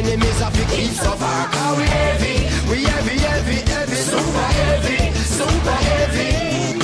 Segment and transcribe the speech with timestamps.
[0.00, 1.48] That's why me enemies have to keep so far.
[1.48, 6.78] Cause we heavy, we heavy, heavy, heavy, super heavy, super heavy.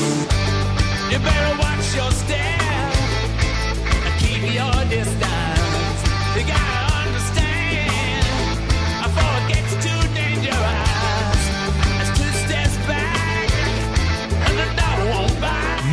[1.12, 1.55] You better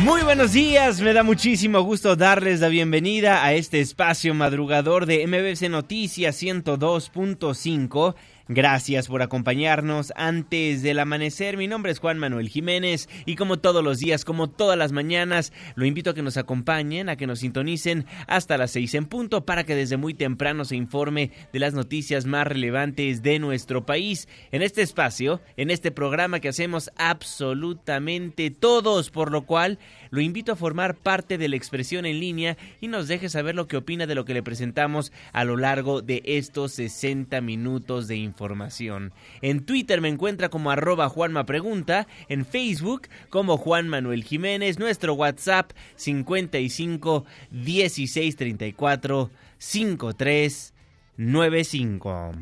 [0.04, 5.26] Muy buenos días, me da muchísimo gusto darles la bienvenida a este espacio madrugador de
[5.26, 8.14] MBC Noticias 102.5.
[8.46, 11.56] Gracias por acompañarnos antes del amanecer.
[11.56, 15.50] Mi nombre es Juan Manuel Jiménez y como todos los días, como todas las mañanas,
[15.76, 19.46] lo invito a que nos acompañen, a que nos sintonicen hasta las seis en punto
[19.46, 24.28] para que desde muy temprano se informe de las noticias más relevantes de nuestro país.
[24.52, 29.78] En este espacio, en este programa que hacemos absolutamente todos, por lo cual
[30.14, 33.66] lo invito a formar parte de la expresión en línea y nos deje saber lo
[33.66, 38.14] que opina de lo que le presentamos a lo largo de estos 60 minutos de
[38.14, 39.12] información.
[39.42, 45.14] En Twitter me encuentra como arroba Juanma Pregunta, en Facebook como Juan Manuel Jiménez, nuestro
[45.14, 50.74] WhatsApp 55 16 34 53
[51.16, 52.32] 95.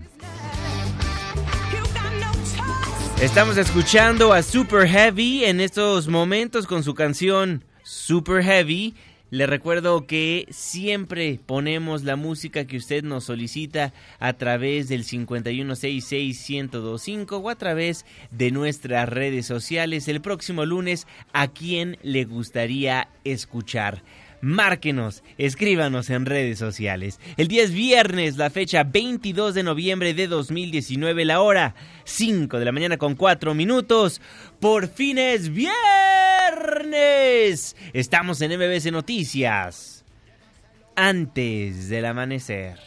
[3.22, 8.96] Estamos escuchando a Super Heavy en estos momentos con su canción Super Heavy.
[9.30, 17.40] Le recuerdo que siempre ponemos la música que usted nos solicita a través del 5166-1025
[17.40, 20.08] o a través de nuestras redes sociales.
[20.08, 24.02] El próximo lunes, ¿a quién le gustaría escuchar?
[24.42, 27.20] Márquenos, escríbanos en redes sociales.
[27.36, 32.64] El día es viernes, la fecha 22 de noviembre de 2019, la hora 5 de
[32.64, 34.20] la mañana con 4 minutos.
[34.58, 35.76] Por fin es viernes.
[37.92, 40.04] Estamos en MBC Noticias.
[40.96, 42.80] Antes del amanecer.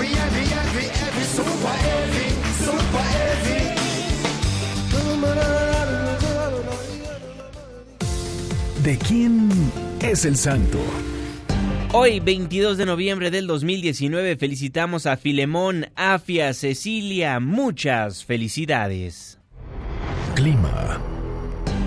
[0.00, 2.28] We heavy, heavy, heavy, super heavy,
[2.64, 3.60] super heavy.
[8.82, 9.50] ¿De quién
[10.00, 10.78] es el santo?
[11.92, 17.38] Hoy, 22 de noviembre del 2019, felicitamos a Filemón, Afia, Cecilia.
[17.38, 19.38] Muchas felicidades.
[20.34, 20.98] Clima.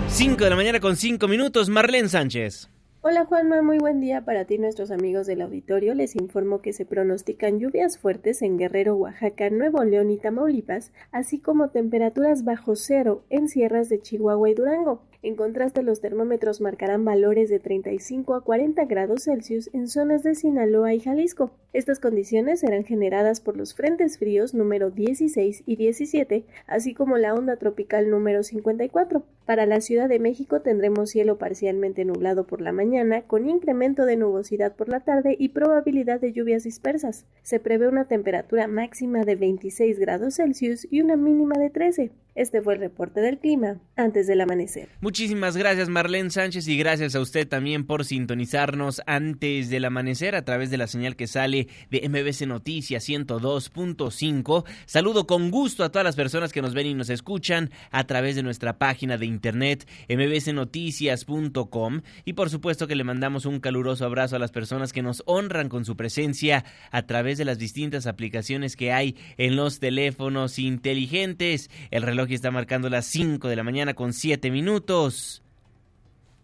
[0.08, 2.70] 5 de la mañana con 5 minutos, Marlene Sánchez.
[3.06, 5.92] Hola Juanma, muy buen día para ti nuestros amigos del auditorio.
[5.92, 11.38] Les informo que se pronostican lluvias fuertes en Guerrero, Oaxaca, Nuevo León y Tamaulipas, así
[11.38, 15.02] como temperaturas bajo cero en sierras de Chihuahua y Durango.
[15.24, 20.34] En contraste, los termómetros marcarán valores de 35 a 40 grados Celsius en zonas de
[20.34, 21.50] Sinaloa y Jalisco.
[21.72, 27.32] Estas condiciones serán generadas por los frentes fríos número 16 y 17, así como la
[27.32, 29.24] onda tropical número 54.
[29.46, 34.16] Para la Ciudad de México tendremos cielo parcialmente nublado por la mañana, con incremento de
[34.16, 37.24] nubosidad por la tarde y probabilidad de lluvias dispersas.
[37.42, 42.10] Se prevé una temperatura máxima de 26 grados Celsius y una mínima de 13.
[42.34, 44.88] Este fue el reporte del clima antes del amanecer.
[45.14, 50.44] Muchísimas gracias Marlene Sánchez y gracias a usted también por sintonizarnos antes del amanecer a
[50.44, 54.64] través de la señal que sale de MBC Noticias 102.5.
[54.86, 58.34] Saludo con gusto a todas las personas que nos ven y nos escuchan a través
[58.34, 64.34] de nuestra página de internet mbcnoticias.com y por supuesto que le mandamos un caluroso abrazo
[64.34, 68.74] a las personas que nos honran con su presencia a través de las distintas aplicaciones
[68.74, 71.70] que hay en los teléfonos inteligentes.
[71.92, 75.03] El reloj está marcando las 5 de la mañana con 7 minutos.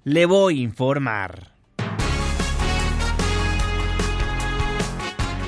[0.04, 1.52] Le voy a informar.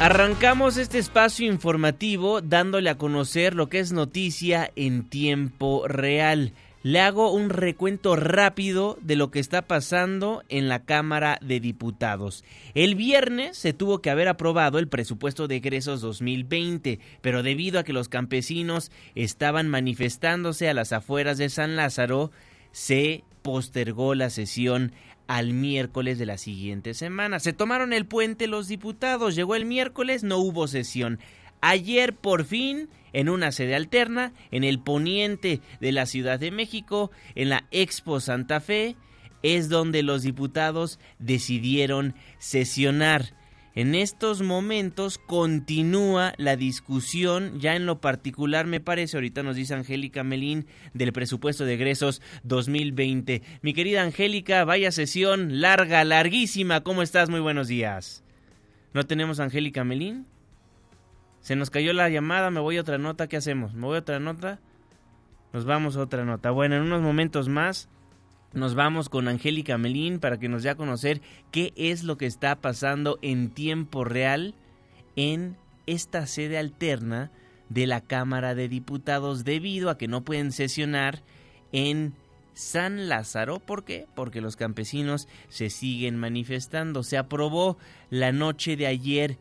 [0.01, 6.55] Arrancamos este espacio informativo dándole a conocer lo que es noticia en tiempo real.
[6.83, 12.43] Le hago un recuento rápido de lo que está pasando en la Cámara de Diputados.
[12.75, 17.85] El viernes se tuvo que haber aprobado el presupuesto de egresos 2020, pero debido a
[17.85, 22.33] que los campesinos estaban manifestándose a las afueras de San Lázaro,
[22.73, 24.93] se postergó la sesión
[25.27, 27.41] al miércoles de la siguiente semana.
[27.41, 31.21] Se tomaron el puente los diputados, llegó el miércoles, no hubo sesión.
[31.61, 37.11] Ayer por fin en una sede alterna, en el poniente de la Ciudad de México,
[37.35, 38.97] en la Expo Santa Fe,
[39.43, 43.35] es donde los diputados decidieron sesionar.
[43.75, 49.73] En estos momentos continúa la discusión, ya en lo particular me parece, ahorita nos dice
[49.73, 53.43] Angélica Melín del presupuesto de egresos 2020.
[53.63, 57.31] Mi querida Angélica, vaya sesión larga, larguísima, ¿cómo estás?
[57.31, 58.23] Muy buenos días.
[58.93, 60.27] ¿No tenemos Angélica Melín?
[61.41, 63.73] Se nos cayó la llamada, me voy a otra nota, ¿qué hacemos?
[63.73, 64.61] ¿Me voy a otra nota?
[65.55, 66.51] Nos vamos a otra nota.
[66.51, 67.89] Bueno, en unos momentos más
[68.53, 71.21] nos vamos con Angélica Melín para que nos dé a conocer
[71.51, 74.55] qué es lo que está pasando en tiempo real
[75.17, 75.57] en
[75.87, 77.31] esta sede alterna
[77.69, 81.23] de la Cámara de Diputados debido a que no pueden sesionar
[81.73, 82.15] en
[82.55, 83.61] San Lázaro.
[83.61, 84.07] ¿Por qué?
[84.15, 87.03] Porque los campesinos se siguen manifestando.
[87.03, 87.79] Se aprobó
[88.11, 89.39] la noche de ayer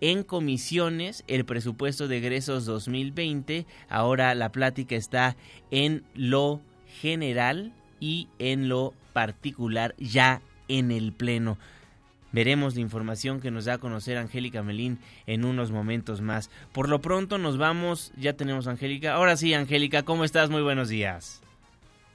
[0.00, 3.66] en comisiones el presupuesto de egresos 2020.
[3.88, 5.36] Ahora la plática está
[5.70, 6.60] en lo
[7.00, 11.56] general y en lo particular ya en el Pleno.
[12.32, 16.50] Veremos la información que nos da a conocer Angélica Melín en unos momentos más.
[16.72, 19.14] Por lo pronto nos vamos, ya tenemos a Angélica.
[19.14, 20.50] Ahora sí, Angélica, ¿cómo estás?
[20.50, 21.42] Muy buenos días.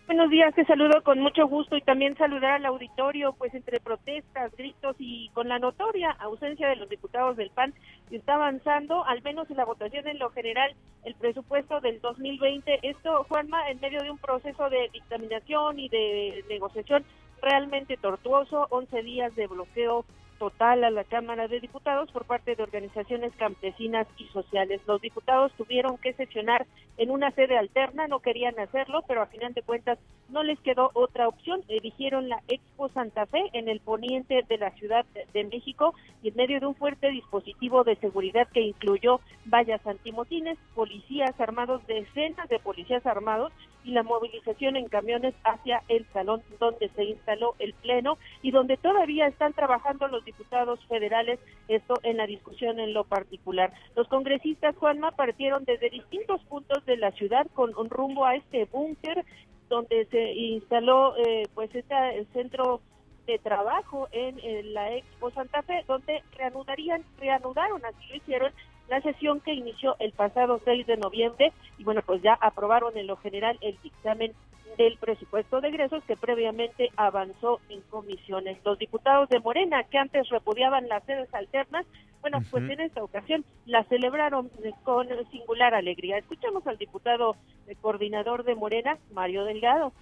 [0.07, 4.55] Buenos días, te saludo con mucho gusto y también saludar al auditorio, pues entre protestas,
[4.57, 7.73] gritos y con la notoria ausencia de los diputados del PAN,
[8.15, 10.73] está avanzando, al menos en la votación en lo general,
[11.03, 12.79] el presupuesto del 2020.
[12.83, 17.03] Esto, Juanma, en medio de un proceso de dictaminación y de negociación
[17.41, 20.05] realmente tortuoso, 11 días de bloqueo
[20.37, 24.81] total a la Cámara de Diputados por parte de organizaciones campesinas y sociales.
[24.87, 26.65] Los diputados tuvieron que sesionar
[26.97, 29.99] en una sede alterna, no querían hacerlo, pero a final de cuentas
[30.29, 31.61] no les quedó otra opción.
[31.67, 35.93] Eligieron la Expo Santa Fe en el poniente de la Ciudad de México
[36.23, 41.85] y en medio de un fuerte dispositivo de seguridad que incluyó vallas antimotines, policías armados,
[41.87, 43.51] decenas de policías armados
[43.87, 48.75] y la movilización en camiones hacia el salón donde se instaló el pleno y donde
[48.75, 53.73] todavía están trabajando los diputados federales, esto en la discusión en lo particular.
[53.95, 58.65] Los congresistas, Juanma, partieron desde distintos puntos de la ciudad con un rumbo a este
[58.65, 59.25] búnker
[59.69, 61.95] donde se instaló eh, pues este
[62.33, 62.81] centro
[63.25, 68.53] de trabajo en, en, la Expo Santa Fe, donde reanudarían, reanudaron, así lo hicieron,
[68.87, 73.07] la sesión que inició el pasado 6 de noviembre y bueno, pues ya aprobaron en
[73.07, 74.33] lo general el dictamen
[74.77, 78.57] del presupuesto de egresos que previamente avanzó en comisiones.
[78.63, 81.85] Los diputados de Morena, que antes repudiaban las sedes alternas,
[82.21, 84.49] bueno, pues en esta ocasión la celebraron
[84.83, 86.17] con singular alegría.
[86.17, 87.35] Escuchamos al diputado
[87.81, 89.93] coordinador de Morena, Mario Delgado.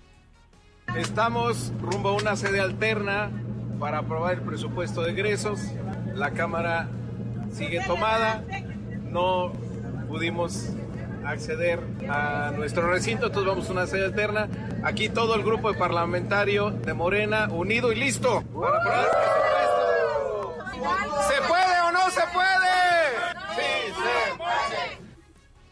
[0.95, 3.29] Estamos rumbo a una sede alterna
[3.79, 5.59] para aprobar el presupuesto de egresos.
[6.13, 6.89] La Cámara
[7.51, 8.43] sigue tomada
[9.15, 9.53] no
[10.09, 10.75] pudimos
[11.25, 11.79] acceder
[12.09, 14.47] a nuestro recinto, entonces vamos a una sede alterna.
[14.83, 19.11] Aquí todo el grupo de parlamentario de Morena unido y listo para aprobar el
[20.71, 21.23] presupuesto.
[21.23, 22.75] ¿Se puede o no se puede?
[23.55, 25.05] Sí, se puede.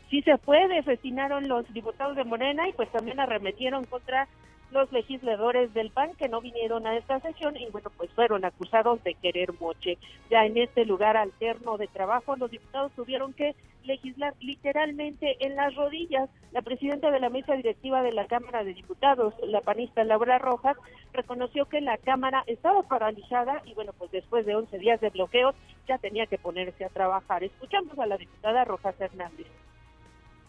[0.09, 4.27] Sí se puede, festinaron los diputados de Morena y pues también arremetieron contra
[4.73, 9.01] los legisladores del PAN que no vinieron a esta sesión y bueno, pues fueron acusados
[9.03, 9.97] de querer moche.
[10.29, 15.75] Ya en este lugar alterno de trabajo, los diputados tuvieron que legislar literalmente en las
[15.75, 16.29] rodillas.
[16.51, 20.77] La presidenta de la mesa directiva de la Cámara de Diputados, la panista Laura Rojas,
[21.13, 25.55] reconoció que la Cámara estaba paralizada y bueno, pues después de 11 días de bloqueos
[25.87, 27.43] ya tenía que ponerse a trabajar.
[27.43, 29.47] Escuchamos a la diputada Rojas Hernández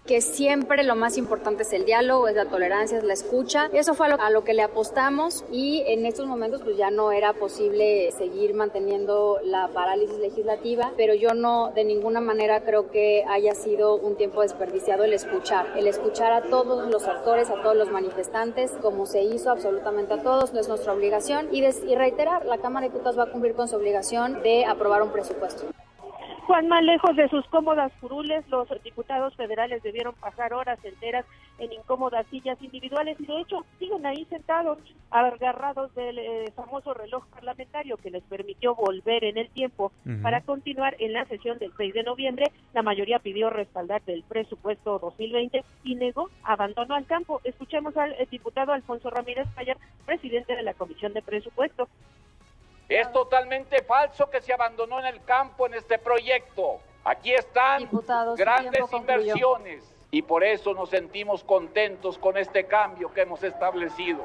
[0.06, 3.70] que siempre lo más importante es el diálogo, es la tolerancia, es la escucha.
[3.73, 6.90] Eso fue a lo, a lo, que le apostamos y en estos momentos pues ya
[6.90, 12.90] no era posible seguir manteniendo la parálisis legislativa, pero yo no de ninguna manera creo
[12.90, 17.62] que haya sido un tiempo desperdiciado el escuchar, el escuchar a todos los actores, a
[17.62, 21.94] todos los manifestantes, como se hizo absolutamente a todos, no es nuestra obligación y, y
[21.94, 25.64] reiterar, la Cámara de Diputados va a cumplir con su obligación de aprobar un presupuesto.
[26.46, 31.24] Juan, más lejos de sus cómodas curules, los diputados federales debieron pasar horas enteras
[31.58, 34.78] en incómodas sillas individuales y de hecho siguen ahí sentados,
[35.10, 40.22] agarrados del eh, famoso reloj parlamentario que les permitió volver en el tiempo uh -huh.
[40.22, 42.52] para continuar en la sesión del 6 de noviembre.
[42.74, 47.40] La mayoría pidió respaldar del presupuesto 2020 y negó, abandonó al campo.
[47.44, 51.88] Escuchemos al eh, diputado Alfonso Ramírez Payar, presidente de la Comisión de Presupuesto.
[52.88, 56.80] Es totalmente falso que se abandonó en el campo en este proyecto.
[57.04, 63.22] Aquí están Diputados, grandes inversiones y por eso nos sentimos contentos con este cambio que
[63.22, 64.24] hemos establecido.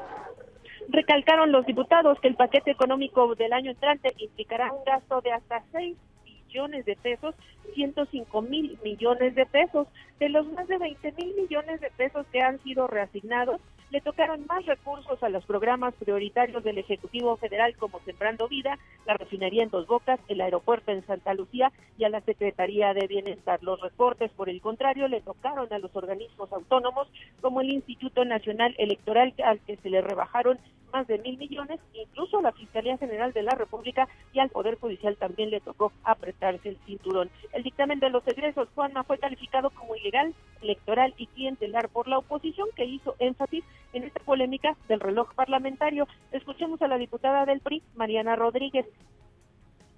[0.88, 5.62] Recalcaron los diputados que el paquete económico del año entrante implicará un gasto de hasta
[5.72, 7.34] 6 millones de pesos,
[7.74, 9.86] 105 mil millones de pesos.
[10.18, 13.60] De los más de 20 mil millones de pesos que han sido reasignados,
[13.90, 19.14] le tocaron más recursos a los programas prioritarios del Ejecutivo Federal como Sembrando Vida, la
[19.14, 23.62] refinería en Dos Bocas, el aeropuerto en Santa Lucía y a la Secretaría de Bienestar.
[23.62, 27.08] Los recortes, por el contrario, le tocaron a los organismos autónomos
[27.40, 30.58] como el Instituto Nacional Electoral al que se le rebajaron
[30.92, 34.78] más de mil millones, incluso a la Fiscalía General de la República y al Poder
[34.78, 37.30] Judicial también le tocó apretarse el cinturón.
[37.52, 42.18] El dictamen de los egresos, Juanma, fue calificado como ilegal, electoral y clientelar por la
[42.18, 46.06] oposición que hizo énfasis en esta polémica del reloj parlamentario.
[46.32, 48.86] Escuchemos a la diputada del PRI, Mariana Rodríguez.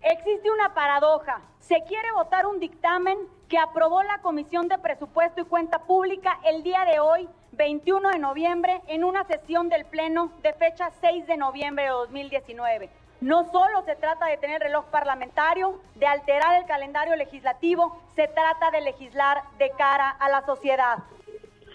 [0.02, 1.40] Existe una paradoja.
[1.60, 3.16] Se quiere votar un dictamen
[3.48, 8.18] que aprobó la Comisión de Presupuesto y Cuenta Pública el día de hoy, 21 de
[8.18, 12.90] noviembre, en una sesión del Pleno de fecha 6 de noviembre de 2019.
[13.20, 18.72] No solo se trata de tener reloj parlamentario, de alterar el calendario legislativo, se trata
[18.72, 20.98] de legislar de cara a la sociedad.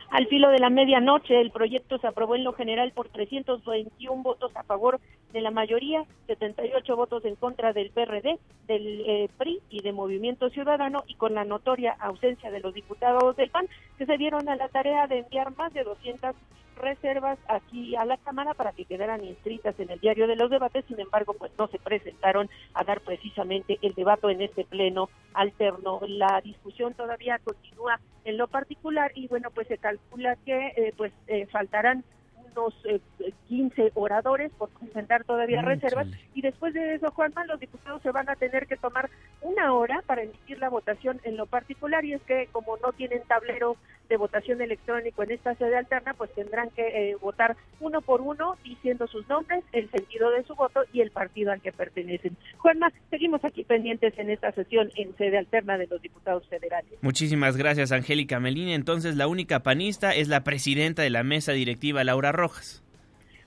[0.09, 4.55] Al filo de la medianoche, el proyecto se aprobó en lo general por 321 votos
[4.55, 5.01] a favor
[5.33, 10.49] de la mayoría, 78 votos en contra del PRD, del eh, PRI y de Movimiento
[10.49, 14.55] Ciudadano y con la notoria ausencia de los diputados del PAN que se dieron a
[14.55, 16.35] la tarea de enviar más de 200
[16.77, 20.85] reservas aquí a la Cámara para que quedaran inscritas en el diario de los debates,
[20.85, 25.99] sin embargo, pues no se presentaron a dar precisamente el debate en este pleno alterno.
[26.07, 31.13] La discusión todavía continúa en lo particular y bueno, pues se calcula que eh, pues
[31.27, 32.03] eh, faltarán
[32.51, 32.99] unos eh,
[33.47, 36.07] 15 oradores por presentar todavía reservas.
[36.33, 39.09] y después de eso, Juanma, los diputados se van a tener que tomar
[39.41, 42.03] una hora para emitir la votación en lo particular.
[42.03, 43.77] Y es que como no tienen tablero
[44.09, 48.57] de votación electrónico en esta sede alterna, pues tendrán que eh, votar uno por uno
[48.63, 52.37] diciendo sus nombres, el sentido de su voto y el partido al que pertenecen.
[52.57, 56.91] Juanma, seguimos aquí pendientes en esta sesión en sede alterna de los diputados federales.
[57.01, 58.73] Muchísimas gracias, Angélica Melina.
[58.73, 62.83] Entonces, la única panista es la presidenta de la mesa directiva, Laura Rojas.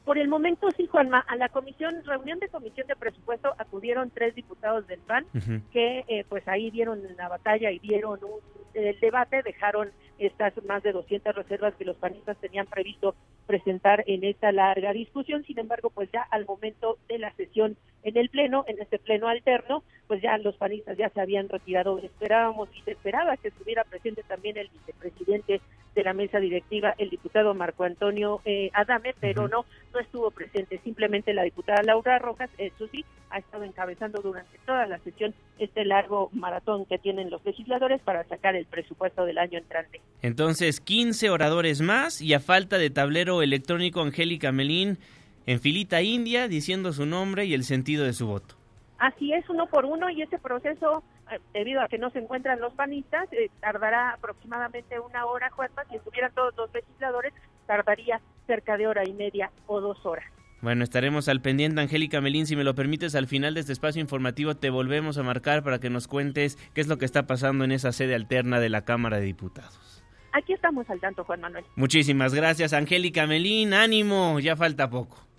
[0.05, 4.35] Por el momento sí, Juanma, a la comisión, reunión de comisión de presupuesto acudieron tres
[4.35, 5.25] diputados del PAN
[5.73, 8.40] que eh, pues ahí dieron la batalla y dieron un,
[8.75, 9.90] el debate, dejaron
[10.21, 13.15] estas más de 200 reservas que los panistas tenían previsto
[13.47, 15.45] presentar en esta larga discusión.
[15.45, 19.29] Sin embargo, pues ya al momento de la sesión en el pleno, en este pleno
[19.29, 22.00] alterno, pues ya los panistas ya se habían retirado.
[22.00, 25.61] Esperábamos y se esperaba que estuviera presente también el vicepresidente
[25.95, 29.64] de la mesa directiva, el diputado Marco Antonio eh, Adame, pero no,
[29.95, 30.81] no estuvo presente.
[30.83, 35.85] Simplemente la diputada Laura Rojas, eso sí, ha estado encabezando durante toda la sesión este
[35.85, 40.00] largo maratón que tienen los legisladores para sacar el presupuesto del año entrante.
[40.23, 44.99] Entonces, 15 oradores más y a falta de tablero electrónico, Angélica Melín
[45.47, 48.60] en filita india diciendo su nombre y el sentido de su voto.
[49.00, 51.02] Así es, uno por uno, y ese proceso,
[51.33, 55.85] eh, debido a que no se encuentran los panistas, eh, tardará aproximadamente una hora, Juanma,
[55.88, 57.33] si estuvieran todos los legisladores,
[57.66, 60.26] tardaría cerca de hora y media o dos horas.
[60.61, 62.47] Bueno, estaremos al pendiente, Angélica Melín.
[62.47, 65.78] Si me lo permites, al final de este espacio informativo te volvemos a marcar para
[65.78, 68.85] que nos cuentes qué es lo que está pasando en esa sede alterna de la
[68.85, 70.04] Cámara de Diputados.
[70.33, 71.64] Aquí estamos al tanto, Juan Manuel.
[71.75, 73.73] Muchísimas gracias, Angélica Melín.
[73.73, 75.29] Ánimo, ya falta poco.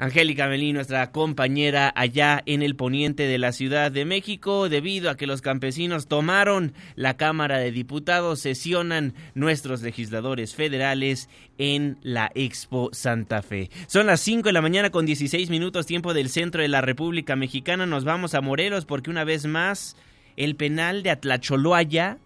[0.00, 5.16] Angélica Melín, nuestra compañera allá en el poniente de la Ciudad de México, debido a
[5.18, 11.28] que los campesinos tomaron la Cámara de Diputados, sesionan nuestros legisladores federales
[11.58, 13.68] en la Expo Santa Fe.
[13.88, 17.36] Son las 5 de la mañana con 16 minutos tiempo del centro de la República
[17.36, 17.84] Mexicana.
[17.84, 19.98] Nos vamos a Morelos porque una vez más
[20.38, 22.16] el penal de Atlacholoaya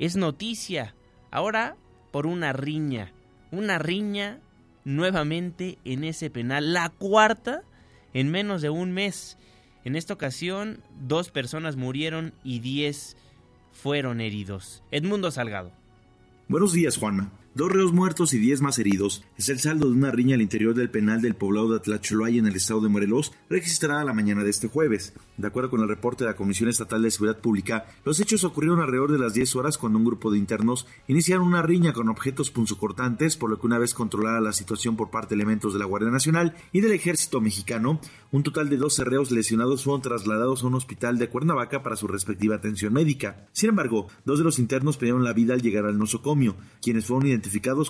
[0.00, 0.96] es noticia.
[1.30, 1.76] Ahora
[2.10, 3.12] por una riña.
[3.52, 4.40] Una riña
[4.84, 6.72] nuevamente en ese penal.
[6.72, 7.62] La cuarta
[8.14, 9.38] en menos de un mes.
[9.84, 13.16] En esta ocasión, dos personas murieron y diez
[13.72, 14.82] fueron heridos.
[14.90, 15.72] Edmundo Salgado.
[16.48, 17.30] Buenos días, Juanma.
[17.52, 20.72] Dos reos muertos y diez más heridos es el saldo de una riña al interior
[20.72, 24.50] del penal del poblado de Atlacholoaya en el estado de Morelos, registrada la mañana de
[24.50, 25.14] este jueves.
[25.36, 28.80] De acuerdo con el reporte de la Comisión Estatal de Seguridad Pública, los hechos ocurrieron
[28.80, 32.52] alrededor de las 10 horas cuando un grupo de internos iniciaron una riña con objetos
[32.52, 35.86] punzocortantes, por lo que una vez controlada la situación por parte de elementos de la
[35.86, 40.68] Guardia Nacional y del Ejército Mexicano, un total de 12 reos lesionados fueron trasladados a
[40.68, 43.48] un hospital de Cuernavaca para su respectiva atención médica.
[43.50, 47.26] Sin embargo, dos de los internos perdieron la vida al llegar al nosocomio, quienes fueron
[47.26, 47.39] identificados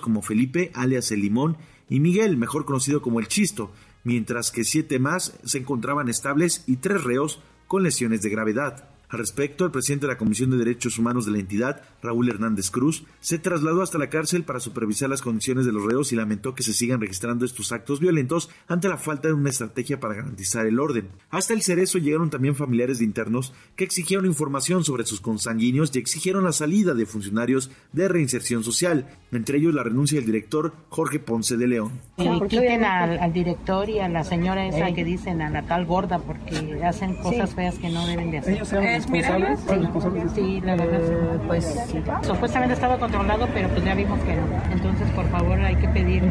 [0.01, 1.57] como Felipe, alias el Limón,
[1.89, 3.73] y Miguel, mejor conocido como el Chisto,
[4.05, 8.89] mientras que siete más se encontraban estables y tres reos con lesiones de gravedad.
[9.11, 12.71] Al respecto, el presidente de la Comisión de Derechos Humanos de la entidad, Raúl Hernández
[12.71, 16.55] Cruz, se trasladó hasta la cárcel para supervisar las condiciones de los reos y lamentó
[16.55, 20.65] que se sigan registrando estos actos violentos ante la falta de una estrategia para garantizar
[20.65, 21.09] el orden.
[21.31, 25.99] Hasta el cerezo llegaron también familiares de internos que exigieron información sobre sus consanguíneos y
[25.99, 31.19] exigieron la salida de funcionarios de reinserción social, entre ellos la renuncia del director Jorge
[31.19, 32.01] Ponce de León.
[32.17, 35.85] Y quiten al, al director y a la señora esa que dicen a la tal
[35.85, 39.00] gorda porque hacen cosas feas que no deben de hacer.
[39.07, 39.61] ¿Ellos eran responsables?
[39.61, 40.33] Sí, responsables?
[40.33, 41.47] sí, la verdad, sí.
[41.47, 44.43] pues supuestamente estaba controlado, pero pues ya vimos que no.
[44.73, 46.23] Entonces, por favor, hay que pedir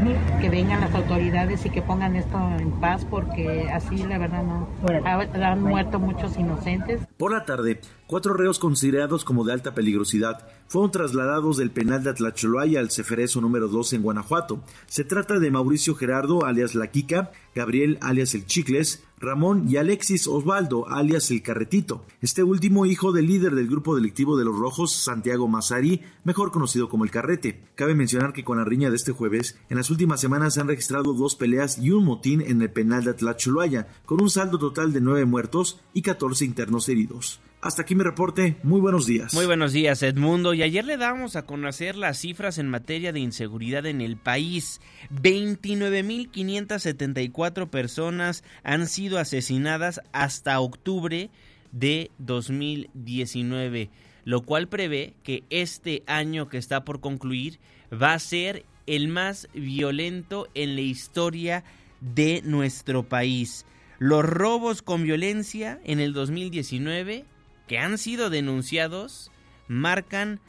[0.41, 4.67] que vengan las autoridades y que pongan esto en paz porque así, la verdad, no.
[5.05, 7.01] Ha- Han muerto muchos inocentes.
[7.17, 12.11] Por la tarde, cuatro reos considerados como de alta peligrosidad fueron trasladados del penal de
[12.11, 14.59] Atlacholoaya al Ceferezo número 2 en Guanajuato.
[14.85, 20.27] Se trata de Mauricio Gerardo, alias La Quica, Gabriel, alias El Chicles, Ramón y Alexis
[20.27, 22.05] Osvaldo, alias El Carretito.
[22.21, 26.88] Este último hijo del líder del grupo delictivo de los Rojos, Santiago Mazari, mejor conocido
[26.88, 27.61] como El Carrete.
[27.75, 30.69] Cabe mencionar que con la riña de este jueves, en las últimas semanas se han
[30.69, 34.93] registrado dos peleas y un motín en el penal de Atlacholoaya, con un saldo total
[34.93, 37.41] de nueve muertos y 14 internos heridos.
[37.62, 38.56] Hasta aquí mi reporte.
[38.63, 39.34] Muy buenos días.
[39.34, 40.54] Muy buenos días, Edmundo.
[40.54, 44.80] Y ayer le damos a conocer las cifras en materia de inseguridad en el país.
[45.12, 51.30] 29.574 personas han sido asesinadas hasta octubre
[51.74, 53.89] de 2019,
[54.24, 57.60] lo cual prevé que este año que está por concluir
[57.92, 61.66] va a ser el más violento en la historia
[62.00, 63.66] de nuestro país.
[63.98, 67.25] Los robos con violencia en el 2019
[67.69, 69.29] que han sido denunciados
[69.67, 70.39] marcan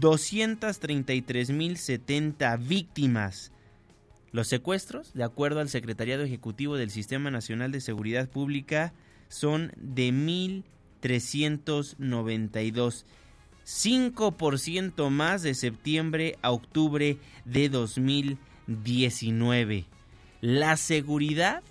[0.00, 3.52] 233.070 víctimas.
[4.30, 8.94] Los secuestros, de acuerdo al Secretariado Ejecutivo del Sistema Nacional de Seguridad Pública,
[9.28, 10.08] son de
[11.02, 13.04] 1.392.
[13.66, 19.84] 5% más de septiembre a octubre de 2019.
[20.40, 21.62] La seguridad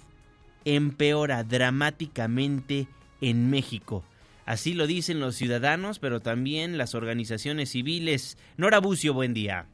[0.64, 2.88] empeora dramáticamente
[3.20, 4.04] en México.
[4.52, 8.38] Así lo dicen los ciudadanos, pero también las organizaciones civiles.
[8.58, 9.68] Nora Bucio, buen día.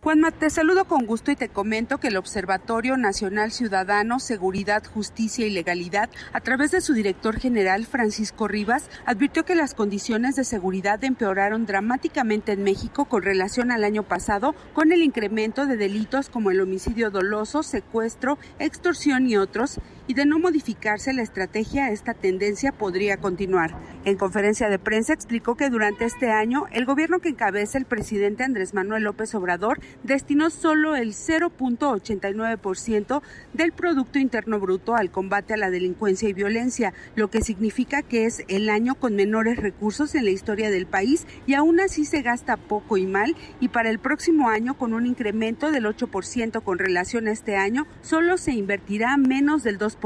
[0.00, 5.46] Juanma, te saludo con gusto y te comento que el Observatorio Nacional Ciudadano, Seguridad, Justicia
[5.46, 10.44] y Legalidad, a través de su director general Francisco Rivas, advirtió que las condiciones de
[10.44, 16.30] seguridad empeoraron dramáticamente en México con relación al año pasado, con el incremento de delitos
[16.30, 22.14] como el homicidio doloso, secuestro, extorsión y otros, y de no modificarse la estrategia, esta
[22.14, 23.78] tendencia podría continuar.
[24.06, 28.42] En conferencia de prensa explicó que durante este año el gobierno que encabeza el presidente
[28.42, 33.20] Andrés Manuel López Obrador destinó solo el 0.89%
[33.52, 38.24] del Producto Interno Bruto al combate a la delincuencia y violencia, lo que significa que
[38.24, 42.22] es el año con menores recursos en la historia del país y aún así se
[42.22, 46.78] gasta poco y mal y para el próximo año con un incremento del 8% con
[46.78, 49.97] relación a este año solo se invertirá menos del 2%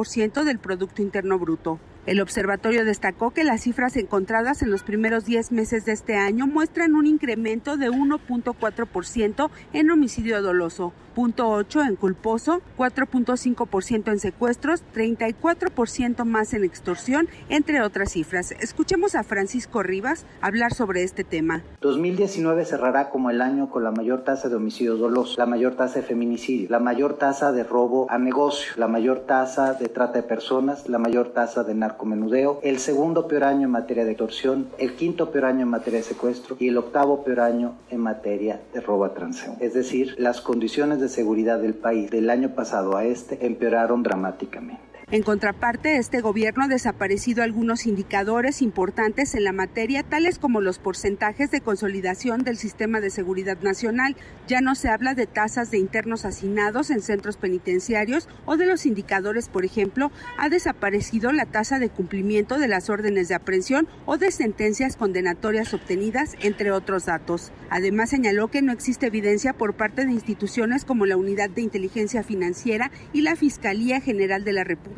[0.43, 1.83] del Producto Interno Bruto.
[2.05, 6.49] El observatorio destacó que las cifras encontradas en los primeros 10 meses de este año
[6.49, 16.25] muestran un incremento de 1.4% en homicidio doloso, 0.8% en culposo, 4.5% en secuestros, 34%
[16.25, 18.53] más en extorsión, entre otras cifras.
[18.53, 21.63] Escuchemos a Francisco Rivas hablar sobre este tema.
[21.81, 26.01] 2019 cerrará como el año con la mayor tasa de homicidios dolosos, la mayor tasa
[26.01, 30.23] de feminicidio, la mayor tasa de robo a negocio, la mayor tasa de trata de
[30.23, 34.95] personas, la mayor tasa de narcomenudeo, el segundo peor año en materia de extorsión, el
[34.95, 38.81] quinto peor año en materia de secuestro y el octavo peor año en materia de
[38.81, 39.65] robo a transeúnte.
[39.65, 44.92] Es decir, las condiciones de seguridad del país del año pasado a este empeoraron dramáticamente.
[45.11, 50.79] En contraparte, este gobierno ha desaparecido algunos indicadores importantes en la materia, tales como los
[50.79, 54.17] porcentajes de consolidación del sistema de seguridad nacional.
[54.47, 58.87] Ya no se habla de tasas de internos hacinados en centros penitenciarios o de los
[58.87, 64.17] indicadores, por ejemplo, ha desaparecido la tasa de cumplimiento de las órdenes de aprehensión o
[64.19, 67.53] de sentencias condenatorias obtenidas, entre otros datos.
[67.71, 72.23] Además, señaló que no existe evidencia por parte de instituciones como la Unidad de Inteligencia
[72.23, 74.92] Financiera y la Fiscalía General de la República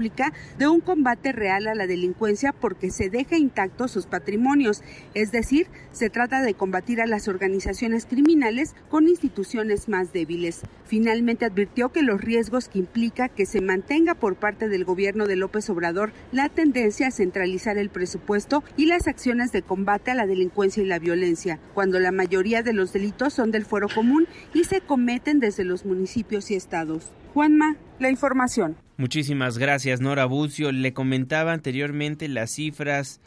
[0.59, 4.83] de un combate real a la delincuencia porque se deja intactos sus patrimonios,
[5.15, 10.63] es decir, se trata de combatir a las organizaciones criminales con instituciones más débiles.
[10.85, 15.37] Finalmente advirtió que los riesgos que implica que se mantenga por parte del gobierno de
[15.37, 20.27] López Obrador la tendencia a centralizar el presupuesto y las acciones de combate a la
[20.27, 24.65] delincuencia y la violencia, cuando la mayoría de los delitos son del fuero común y
[24.65, 27.13] se cometen desde los municipios y estados.
[27.33, 28.84] Juanma, la información.
[28.97, 30.71] Muchísimas gracias, Nora Bucio.
[30.71, 33.21] Le comentaba anteriormente las cifras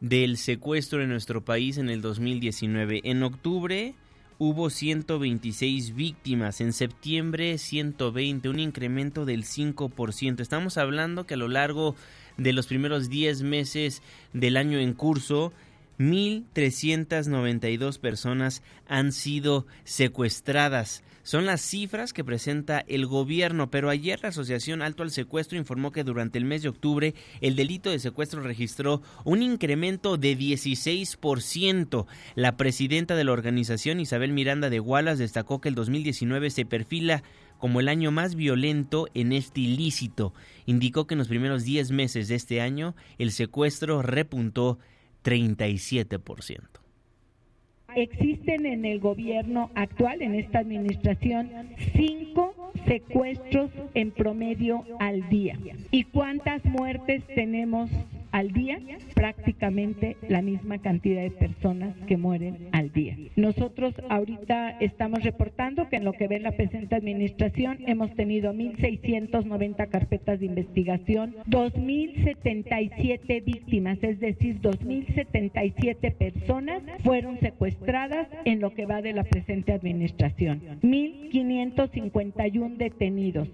[0.00, 3.00] del secuestro en nuestro país en el 2019.
[3.02, 3.96] En octubre
[4.38, 10.38] hubo 126 víctimas, en septiembre 120, un incremento del 5%.
[10.38, 11.96] Estamos hablando que a lo largo
[12.36, 14.02] de los primeros 10 meses
[14.32, 15.52] del año en curso,
[15.98, 21.02] 1.392 personas han sido secuestradas.
[21.28, 25.92] Son las cifras que presenta el gobierno, pero ayer la Asociación Alto al Secuestro informó
[25.92, 32.06] que durante el mes de octubre el delito de secuestro registró un incremento de 16%.
[32.34, 37.22] La presidenta de la organización, Isabel Miranda de Gualas, destacó que el 2019 se perfila
[37.58, 40.32] como el año más violento en este ilícito.
[40.64, 44.78] Indicó que en los primeros 10 meses de este año el secuestro repuntó
[45.24, 46.87] 37%.
[47.94, 51.50] Existen en el gobierno actual, en esta administración,
[51.94, 52.54] cinco
[52.86, 55.58] secuestros en promedio al día.
[55.90, 57.90] ¿Y cuántas muertes tenemos
[58.32, 58.80] al día?
[59.14, 63.16] Prácticamente la misma cantidad de personas que mueren al día.
[63.36, 69.88] Nosotros ahorita estamos reportando que en lo que ve la presente administración hemos tenido 1.690
[69.88, 79.02] carpetas de investigación, 2.077 víctimas, es decir, 2.077 personas fueron secuestradas en lo que va
[79.02, 80.62] de la presente administración.
[80.82, 83.48] 1.551 detenidos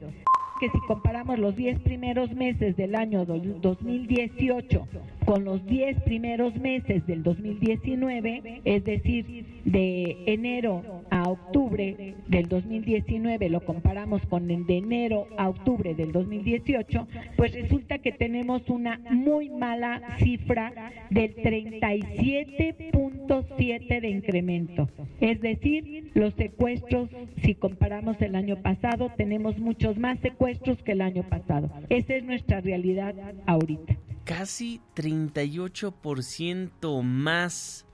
[0.70, 4.86] si comparamos los 10 primeros meses del año 2018
[5.24, 13.48] con los 10 primeros meses del 2019, es decir, de enero a octubre del 2019
[13.48, 19.00] lo comparamos con el de enero a octubre del 2018, pues resulta que tenemos una
[19.10, 20.72] muy mala cifra
[21.10, 24.88] del 37.7 de incremento.
[25.20, 27.08] Es decir, los secuestros,
[27.42, 31.70] si comparamos el año pasado, tenemos muchos más secuestros que el año pasado.
[31.88, 33.14] Esa es nuestra realidad
[33.46, 33.96] ahorita.
[34.24, 37.86] Casi 38% más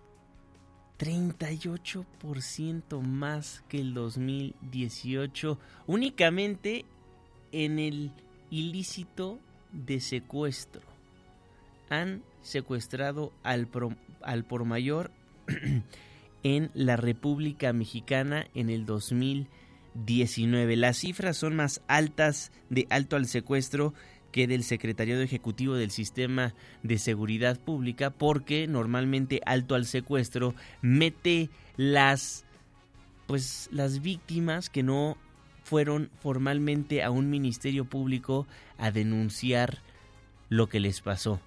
[0.98, 6.84] 38% más que el 2018 únicamente
[7.52, 8.12] en el
[8.50, 9.38] ilícito
[9.72, 10.82] de secuestro.
[11.88, 13.68] Han secuestrado al,
[14.20, 15.10] al por mayor
[16.42, 18.84] en la República Mexicana en el
[19.94, 20.76] 2019.
[20.76, 23.94] Las cifras son más altas de alto al secuestro
[24.33, 31.50] que del Secretariado Ejecutivo del Sistema de Seguridad Pública porque normalmente alto al secuestro mete
[31.76, 32.44] las
[33.26, 35.16] pues las víctimas que no
[35.62, 39.79] fueron formalmente a un ministerio público a denunciar
[40.48, 41.40] lo que les pasó.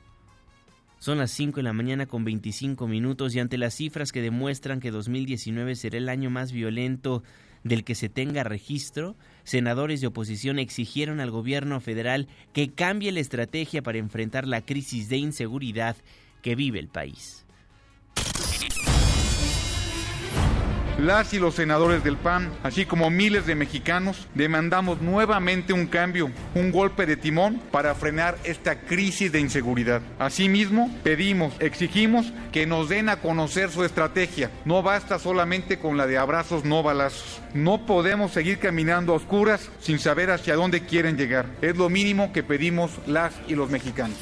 [1.00, 4.80] Son las 5 de la mañana con 25 minutos y ante las cifras que demuestran
[4.80, 7.24] que 2019 será el año más violento
[7.64, 13.20] del que se tenga registro, senadores de oposición exigieron al gobierno federal que cambie la
[13.20, 15.96] estrategia para enfrentar la crisis de inseguridad
[16.42, 17.46] que vive el país.
[21.04, 26.32] Las y los senadores del PAN, así como miles de mexicanos, demandamos nuevamente un cambio,
[26.56, 30.02] un golpe de timón para frenar esta crisis de inseguridad.
[30.18, 34.50] Asimismo, pedimos, exigimos que nos den a conocer su estrategia.
[34.64, 37.42] No basta solamente con la de abrazos, no balazos.
[37.54, 41.48] No podemos seguir caminando a oscuras sin saber hacia dónde quieren llegar.
[41.62, 44.16] Es lo mínimo que pedimos las y los mexicanos.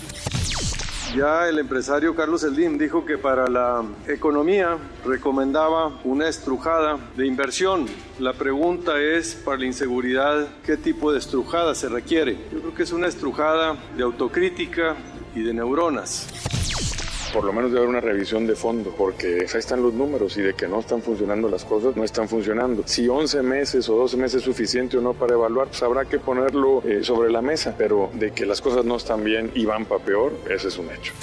[1.16, 7.86] Ya el empresario Carlos Eldín dijo que para la economía recomendaba una estrujada de inversión.
[8.18, 12.38] La pregunta es, para la inseguridad, ¿qué tipo de estrujada se requiere?
[12.54, 14.96] Yo creo que es una estrujada de autocrítica
[15.36, 16.30] y de neuronas
[17.34, 20.42] por lo menos de haber una revisión de fondo, porque ahí están los números y
[20.42, 22.84] de que no están funcionando las cosas, no están funcionando.
[22.86, 26.20] Si 11 meses o 12 meses es suficiente o no para evaluar, pues habrá que
[26.20, 29.86] ponerlo eh, sobre la mesa, pero de que las cosas no están bien y van
[29.86, 31.14] para peor, ese es un hecho.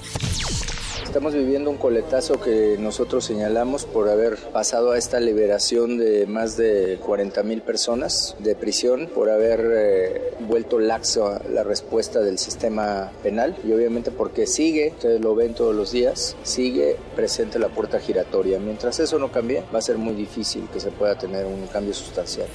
[1.08, 6.58] Estamos viviendo un coletazo que nosotros señalamos por haber pasado a esta liberación de más
[6.58, 13.10] de 40 mil personas de prisión, por haber eh, vuelto laxo la respuesta del sistema
[13.22, 17.98] penal y obviamente porque sigue, ustedes lo ven todos los días, sigue presente la puerta
[18.00, 18.58] giratoria.
[18.58, 21.94] Mientras eso no cambie, va a ser muy difícil que se pueda tener un cambio
[21.94, 22.48] sustancial.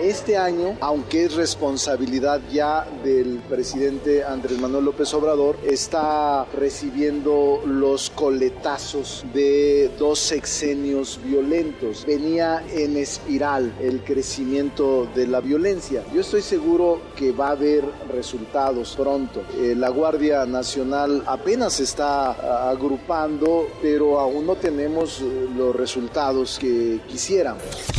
[0.00, 8.10] Este año, aunque es responsabilidad ya del presidente Andrés Manuel López Obrador, está recibiendo los
[8.10, 12.04] coletazos de dos sexenios violentos.
[12.06, 16.04] Venía en espiral el crecimiento de la violencia.
[16.14, 19.42] Yo estoy seguro que va a haber resultados pronto.
[19.58, 26.58] Eh, la Guardia Nacional apenas está ah, agrupando, pero aún no tenemos eh, los resultados
[26.58, 27.97] que quisiéramos.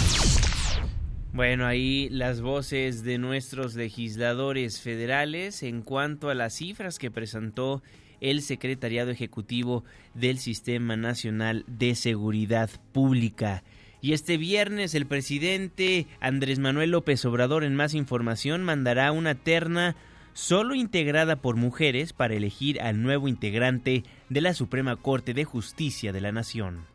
[1.32, 7.84] Bueno, ahí las voces de nuestros legisladores federales en cuanto a las cifras que presentó
[8.20, 9.84] el Secretariado Ejecutivo
[10.16, 13.64] del Sistema Nacional de Seguridad Pública.
[14.02, 19.96] Y este viernes el presidente Andrés Manuel López Obrador en más información mandará una terna
[20.34, 26.12] solo integrada por mujeres para elegir al nuevo integrante de la Suprema Corte de Justicia
[26.12, 26.89] de la Nación.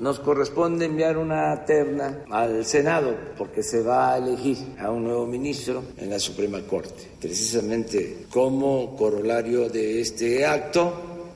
[0.00, 5.26] Nos corresponde enviar una terna al Senado porque se va a elegir a un nuevo
[5.26, 7.10] ministro en la Suprema Corte.
[7.20, 10.92] Precisamente como corolario de este acto,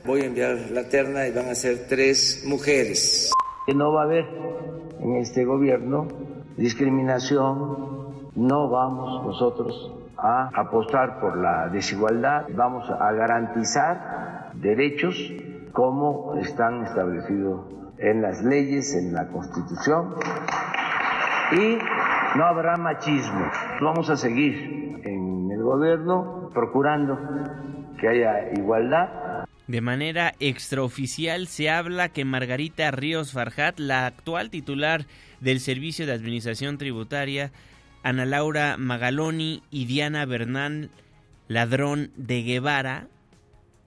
[0.06, 3.32] voy a enviar la terna y van a ser tres mujeres.
[3.74, 4.26] No va a haber
[5.00, 6.06] en este gobierno
[6.56, 15.16] discriminación, no vamos nosotros a apostar por la desigualdad, vamos a garantizar derechos
[15.72, 20.16] como están establecidos en las leyes, en la Constitución,
[21.52, 21.78] y
[22.36, 23.50] no habrá machismo.
[23.80, 27.18] Vamos a seguir en el gobierno procurando
[28.00, 29.44] que haya igualdad.
[29.68, 35.06] De manera extraoficial se habla que Margarita Ríos Farjat, la actual titular
[35.40, 37.52] del Servicio de Administración Tributaria,
[38.02, 40.90] Ana Laura Magaloni y Diana Bernal
[41.46, 43.06] Ladrón de Guevara,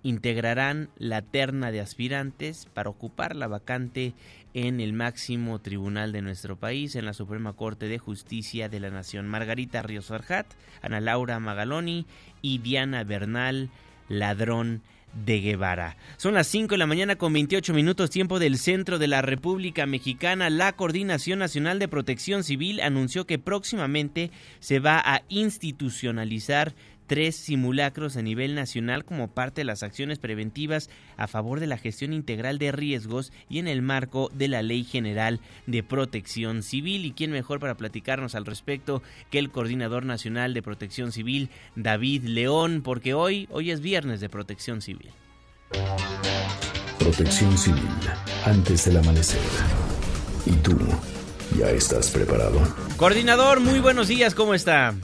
[0.06, 4.14] integrarán la terna de aspirantes para ocupar la vacante
[4.54, 8.92] en el máximo tribunal de nuestro país, en la Suprema Corte de Justicia de la
[8.92, 9.28] Nación.
[9.28, 10.46] Margarita Ríos Farjat,
[10.84, 12.06] Ana Laura Magaloni
[12.44, 13.72] y Diana Bernal
[14.08, 14.84] Ladrón
[15.26, 15.98] de Guevara.
[16.18, 19.88] Son las 5 de la mañana con 28 minutos tiempo del centro de la República
[19.88, 20.52] Mexicana.
[20.52, 26.76] La Coordinación Nacional de Protección Civil anunció que próximamente se va a institucionalizar
[27.08, 31.78] tres simulacros a nivel nacional como parte de las acciones preventivas a favor de la
[31.78, 37.06] gestión integral de riesgos y en el marco de la Ley General de Protección Civil.
[37.06, 42.24] ¿Y quién mejor para platicarnos al respecto que el Coordinador Nacional de Protección Civil, David
[42.24, 42.82] León?
[42.84, 45.10] Porque hoy, hoy es viernes de Protección Civil.
[47.00, 47.84] Protección Civil,
[48.46, 49.42] antes del amanecer.
[50.46, 50.78] ¿Y tú
[51.58, 52.62] ya estás preparado?
[52.98, 54.96] Coordinador, muy buenos días, ¿cómo está?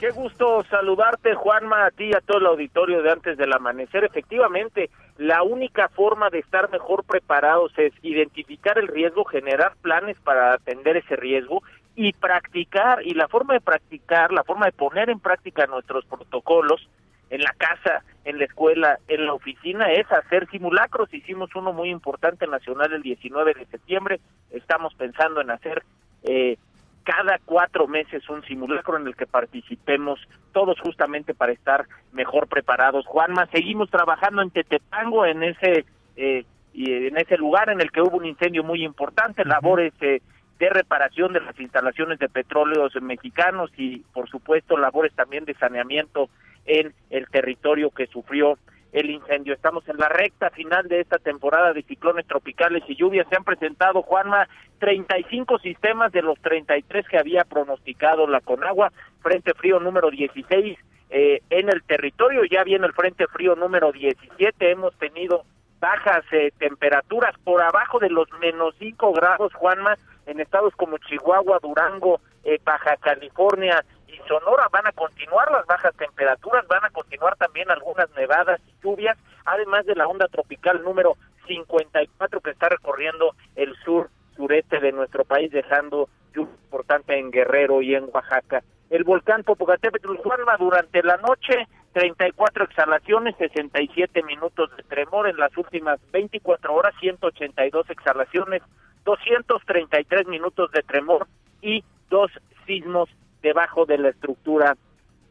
[0.00, 4.02] Qué gusto saludarte, Juanma, a ti y a todo el auditorio de antes del amanecer.
[4.02, 10.54] Efectivamente, la única forma de estar mejor preparados es identificar el riesgo, generar planes para
[10.54, 11.62] atender ese riesgo
[11.96, 13.06] y practicar.
[13.06, 16.88] Y la forma de practicar, la forma de poner en práctica nuestros protocolos
[17.28, 21.12] en la casa, en la escuela, en la oficina, es hacer simulacros.
[21.12, 24.18] Hicimos uno muy importante nacional el 19 de septiembre.
[24.50, 25.82] Estamos pensando en hacer
[26.22, 26.56] eh,
[27.04, 30.20] cada cuatro meses un simulacro en el que participemos
[30.52, 33.06] todos justamente para estar mejor preparados.
[33.06, 35.84] Juanma, seguimos trabajando en Tetepango, en ese
[36.16, 40.22] eh, y en ese lugar en el que hubo un incendio muy importante, labores eh,
[40.58, 46.28] de reparación de las instalaciones de petróleos mexicanos y por supuesto labores también de saneamiento
[46.66, 48.58] en el territorio que sufrió
[48.92, 49.54] el incendio.
[49.54, 53.26] Estamos en la recta final de esta temporada de ciclones tropicales y lluvias.
[53.28, 54.48] Se han presentado, Juanma,
[54.78, 58.92] 35 sistemas de los 33 que había pronosticado la Conagua.
[59.22, 60.78] Frente frío número 16
[61.10, 62.44] eh, en el territorio.
[62.44, 64.70] Ya viene el frente frío número 17.
[64.70, 65.44] Hemos tenido
[65.80, 71.58] bajas eh, temperaturas por abajo de los menos 5 grados, Juanma, en estados como Chihuahua,
[71.62, 73.84] Durango, eh, Baja California
[74.26, 79.18] Sonora van a continuar las bajas temperaturas, van a continuar también algunas nevadas y lluvias,
[79.44, 85.24] además de la onda tropical número 54 que está recorriendo el sur sureste de nuestro
[85.24, 88.62] país, dejando lluvia importante en Guerrero y en Oaxaca.
[88.88, 95.56] El volcán Popocatépetl Juanma durante la noche 34 exhalaciones, 67 minutos de tremor en las
[95.56, 98.62] últimas 24 horas, 182 exhalaciones,
[99.04, 101.26] 233 minutos de tremor
[101.60, 102.30] y dos
[102.66, 103.08] sismos
[103.42, 104.76] debajo de la estructura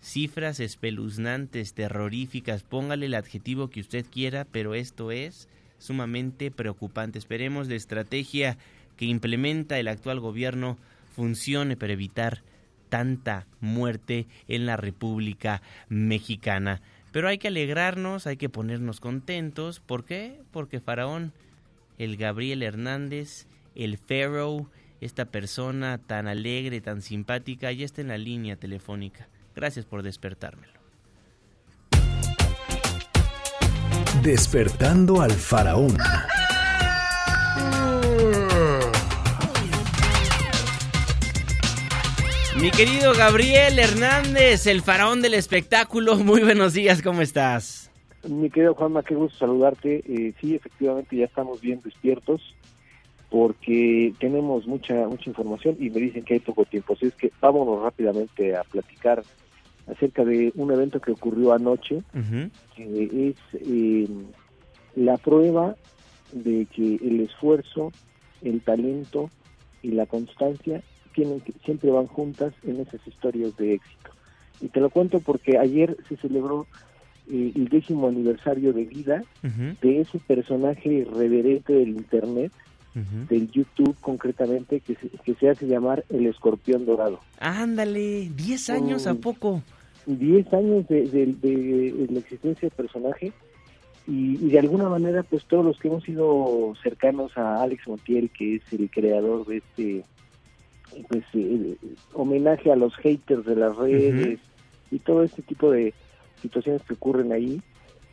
[0.00, 7.18] Cifras espeluznantes, terroríficas, póngale el adjetivo que usted quiera, pero esto es sumamente preocupante.
[7.18, 8.58] Esperemos la estrategia
[9.02, 10.78] que implementa el actual gobierno
[11.16, 12.42] funcione para evitar
[12.88, 16.82] tanta muerte en la República Mexicana.
[17.10, 19.80] Pero hay que alegrarnos, hay que ponernos contentos.
[19.80, 20.38] ¿Por qué?
[20.52, 21.32] Porque Faraón,
[21.98, 28.18] el Gabriel Hernández, el Pharaoh, esta persona tan alegre, tan simpática, ya está en la
[28.18, 29.26] línea telefónica.
[29.56, 30.74] Gracias por despertármelo.
[34.22, 35.96] Despertando al Faraón.
[42.60, 47.90] Mi querido Gabriel Hernández, el faraón del espectáculo, muy buenos días, ¿cómo estás?
[48.28, 50.04] Mi querido Juanma, qué gusto saludarte.
[50.06, 52.54] Eh, sí, efectivamente ya estamos bien despiertos
[53.30, 56.92] porque tenemos mucha mucha información y me dicen que hay poco tiempo.
[56.92, 59.24] Así es que vámonos rápidamente a platicar
[59.90, 62.02] acerca de un evento que ocurrió anoche,
[62.76, 63.36] que es
[63.66, 64.06] eh,
[64.94, 65.74] la prueba
[66.32, 67.92] de que el esfuerzo,
[68.42, 69.30] el talento
[69.82, 70.82] y la constancia
[71.12, 74.10] tienen que, siempre van juntas en esas historias de éxito.
[74.60, 76.66] Y te lo cuento porque ayer se celebró
[77.30, 82.52] eh, el décimo aniversario de vida de ese personaje reverente del Internet,
[82.94, 87.20] del YouTube concretamente, que se, que se hace llamar el escorpión dorado.
[87.38, 89.62] Ándale, 10 años a poco.
[90.06, 93.32] 10 años de, de, la existencia del personaje
[94.06, 98.30] y, y, de alguna manera pues todos los que hemos sido cercanos a Alex Montiel,
[98.30, 100.04] que es el creador de este
[101.08, 101.76] pues eh,
[102.12, 104.38] homenaje a los haters de las redes
[104.90, 105.94] y todo este tipo de
[106.40, 107.60] situaciones que ocurren ahí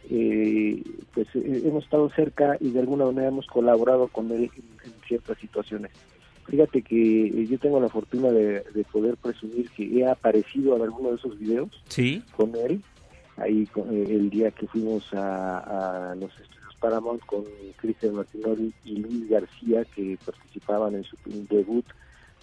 [0.09, 0.81] eh,
[1.13, 4.49] pues eh, hemos estado cerca y de alguna manera hemos colaborado con él
[4.83, 5.91] en, ciertas situaciones.
[6.45, 11.15] Fíjate que yo tengo la fortuna de, poder presumir que he aparecido en alguno de
[11.15, 11.69] esos videos
[12.35, 12.81] con él.
[13.37, 17.43] Ahí el día que fuimos a, a los estudios Paramount con
[17.77, 21.17] Cristian Martinoli y Luis García que participaban en su
[21.49, 21.85] debut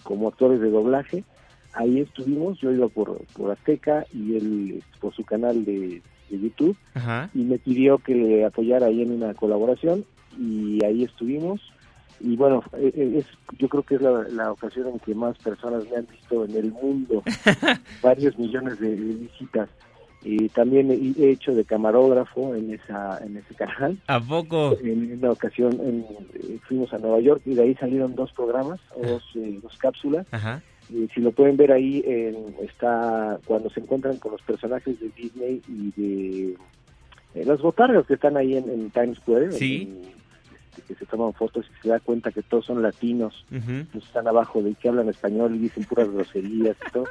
[0.07, 1.25] como actores de doblaje.
[1.73, 6.75] Ahí estuvimos, yo iba por, por Azteca y él por su canal de, YouTube
[7.33, 10.03] y me pidió que le apoyara ahí en una colaboración
[10.37, 11.61] y ahí estuvimos.
[12.19, 13.25] Y bueno, e, e, es,
[13.57, 16.73] yo creo que es la, ocasión en que más personas me han visto en el
[16.73, 17.23] mundo,
[18.03, 19.69] varios millones de, visitas.
[20.23, 23.97] Y también he hecho de camarógrafo en esa en ese canal.
[24.07, 24.77] ¿A poco?
[24.83, 29.23] En una ocasión eh, fuimos a Nueva York y de ahí salieron dos programas, dos,
[29.35, 30.25] eh, dos cápsulas.
[30.89, 32.03] Y si lo pueden ver ahí,
[32.61, 36.57] está cuando se encuentran con los personajes de Disney y de
[37.35, 39.51] eh, los botargos que están ahí en, Times Square.
[39.51, 40.01] Sí.
[40.77, 43.45] Este, que se toman fotos y se da cuenta que todos son latinos,
[43.95, 47.05] están abajo de que hablan español y dicen puras groserías y todo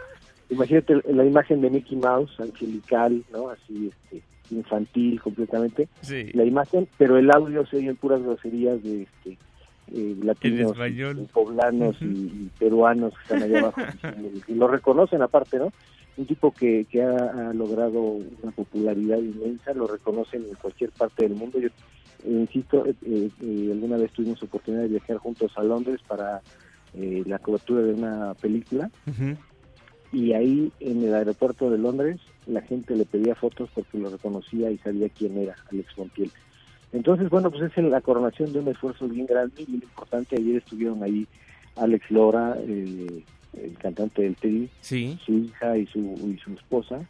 [0.51, 3.51] imagínate la imagen de Mickey Mouse, angelical, ¿no?
[3.51, 5.89] Así, este, infantil completamente.
[6.33, 9.39] La imagen, pero el audio se oyen puras groserías de este,
[9.93, 10.77] eh, latinos,
[11.33, 13.81] poblanos y, peruanos que están allá abajo.
[14.47, 15.73] y lo reconocen aparte, ¿no?
[16.17, 21.37] Un tipo que, que ha, logrado una popularidad inmensa, lo reconocen en cualquier parte del
[21.37, 21.59] mundo.
[21.59, 21.69] Yo
[22.27, 22.95] insisto, eh,
[23.43, 26.41] eh, alguna vez tuvimos oportunidad de viajar juntos a Londres para
[26.95, 28.91] la cobertura de una película
[30.12, 34.71] y ahí en el aeropuerto de Londres la gente le pedía fotos porque lo reconocía
[34.71, 36.31] y sabía quién era Alex Montiel.
[36.92, 40.37] Entonces, bueno, pues es la coronación de un esfuerzo bien grande y bien importante.
[40.37, 41.27] Ayer estuvieron ahí
[41.75, 43.23] Alex Lora, eh,
[43.61, 44.69] el cantante del Tri,
[45.25, 47.01] su hija y su, y su esposa.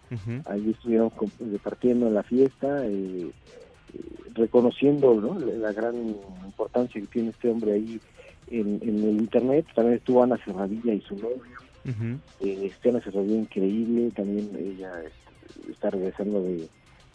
[0.47, 1.13] Ahí estuvieron
[1.53, 4.01] repartiendo en la fiesta, eh, eh,
[4.35, 5.95] reconociendo la gran
[6.45, 8.01] importancia que tiene este hombre ahí
[8.51, 9.67] en, en el Internet.
[9.75, 11.43] También estuvo Ana Cerradilla y su novio
[11.87, 13.31] Uh -huh.
[13.31, 16.69] increíble, también ella este, está regresando de,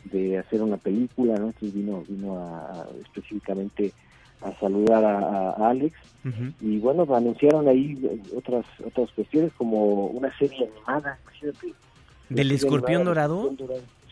[0.05, 1.47] de hacer una película, ¿no?
[1.47, 3.91] Entonces vino, vino a, específicamente
[4.41, 5.95] a saludar a, Alex
[6.59, 7.97] y bueno, anunciaron ahí
[8.35, 11.19] otras otras cuestiones como una serie animada,
[12.29, 13.53] ¿Del escorpión dorado?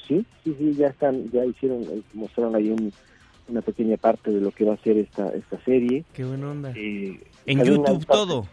[0.07, 2.75] Sí, sí, sí, ya están, ya hicieron, eh, mostraron ahí
[3.47, 6.03] una pequeña parte de lo que va a ser esta esta serie.
[6.13, 6.73] Qué buena onda.
[6.75, 8.47] Eh, en YouTube todo.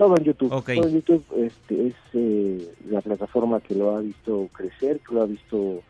[0.00, 0.48] Todo en YouTube.
[0.48, 5.20] Todo en YouTube este, es eh, la plataforma que lo ha visto crecer, que lo
[5.20, 5.82] ha visto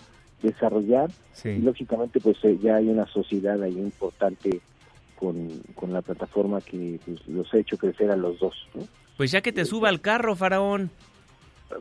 [0.42, 1.12] desarrollar.
[1.44, 4.60] Y lógicamente pues eh, ya hay una sociedad ahí importante
[5.14, 8.56] con, con la plataforma que pues, los ha hecho crecer a los dos.
[9.16, 10.90] Pues ya que te suba al carro, Faraón.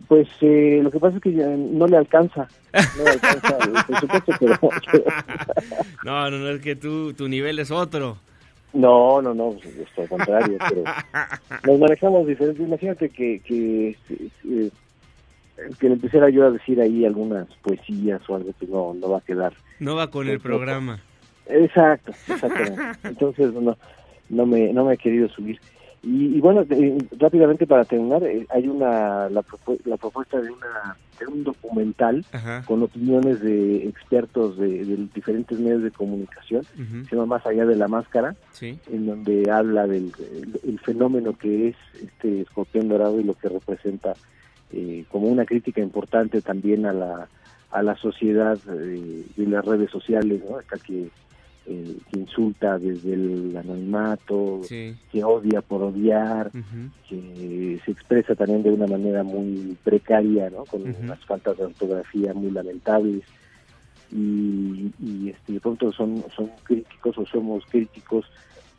[0.08, 2.48] Pues eh, lo que pasa es que no le alcanza.
[2.96, 5.04] No le alcanza el presupuesto, pero...
[6.04, 8.20] no, no, no, es que tú, tu nivel es otro.
[8.74, 10.84] No, no, no, pues, es al contrario, pero
[11.66, 12.66] nos manejamos diferentes.
[12.66, 14.72] Imagínate que, que, que,
[15.80, 19.18] que le empezara yo a decir ahí algunas poesías o algo que no, no va
[19.18, 19.54] a quedar.
[19.80, 21.02] No va con el programa.
[21.48, 22.82] Exacto, exactamente.
[23.04, 23.76] Entonces, no,
[24.30, 25.60] no, me, no me he querido subir.
[26.02, 26.66] Y, bueno,
[27.18, 29.44] rápidamente para terminar, eh, hay una la,
[29.86, 32.26] la, propuesta de, una, de un documental
[32.66, 37.90] con opiniones de expertos de, diferentes medios de comunicación, se llama Más allá de la
[37.90, 40.14] máscara, en donde habla del
[40.64, 44.14] el, fenómeno que es este escorpión dorado y lo que representa
[44.72, 47.28] eh, como una crítica importante también a la,
[47.72, 50.58] a la sociedad eh, de las redes sociales, ¿no?
[50.58, 51.10] Hasta que
[51.72, 56.52] eh, que insulta desde el anonimato, que odia por odiar,
[57.08, 60.66] que se expresa también de una manera muy precaria, ¿no?
[60.66, 63.24] con unas faltas de ortografía muy lamentables.
[64.12, 68.26] Y, y este, de pronto son, son críticos o somos críticos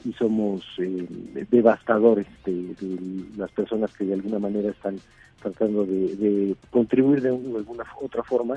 [0.04, 1.06] y somos eh,
[1.48, 2.74] devastadores de,
[3.36, 4.98] las personas que de alguna manera están
[5.40, 8.56] tratando de, contribuir de, alguna otra forma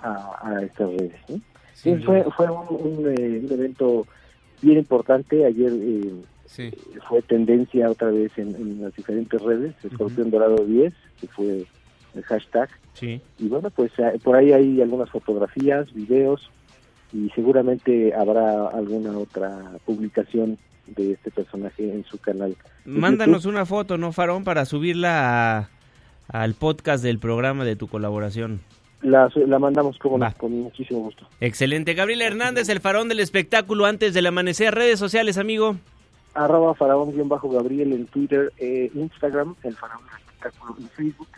[0.00, 1.20] a, a, estas redes.
[1.28, 1.40] ¿no?
[1.82, 3.06] Sí, fue, fue eh, un,
[3.50, 4.06] evento
[4.60, 5.46] bien importante.
[5.46, 6.12] Ayer eh,
[7.08, 11.66] fue tendencia otra vez en, las diferentes redes, Escorpión Dorado 10, que fue
[12.14, 12.68] el hashtag.
[13.00, 16.50] Y bueno, pues eh, por ahí hay algunas fotografías, videos
[17.12, 22.56] y seguramente habrá alguna otra publicación de este personaje en su canal.
[22.84, 25.70] Mándanos una foto, ¿no, Farón, para subirla
[26.28, 28.60] al podcast del programa de tu colaboración.
[29.02, 31.26] La, mandamos como con muchísimo gusto.
[31.40, 31.94] Excelente.
[31.94, 34.74] Gabriel Hernández, el farón del espectáculo antes del amanecer.
[34.74, 35.76] Redes sociales, amigo.
[36.34, 41.28] Arroba faraón-gabriel en Twitter, eh, Instagram, el farón del espectáculo en Facebook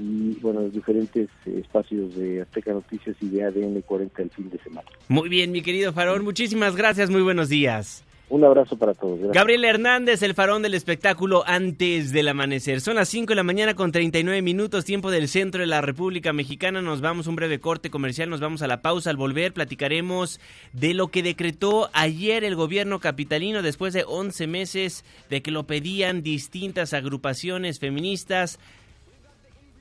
[0.00, 4.48] y bueno, los diferentes eh, espacios de Azteca Noticias y de ADN 40 el fin
[4.50, 4.88] de semana.
[5.08, 6.24] Muy bien, mi querido farón.
[6.24, 7.10] Muchísimas gracias.
[7.10, 8.04] Muy buenos días.
[8.30, 9.18] Un abrazo para todos.
[9.32, 12.80] Gabriel Hernández, el farón del espectáculo antes del amanecer.
[12.80, 16.32] Son las 5 de la mañana con 39 minutos, tiempo del centro de la República
[16.32, 16.80] Mexicana.
[16.80, 19.10] Nos vamos un breve corte comercial, nos vamos a la pausa.
[19.10, 20.38] Al volver platicaremos
[20.72, 25.64] de lo que decretó ayer el gobierno capitalino después de 11 meses de que lo
[25.64, 28.60] pedían distintas agrupaciones feministas.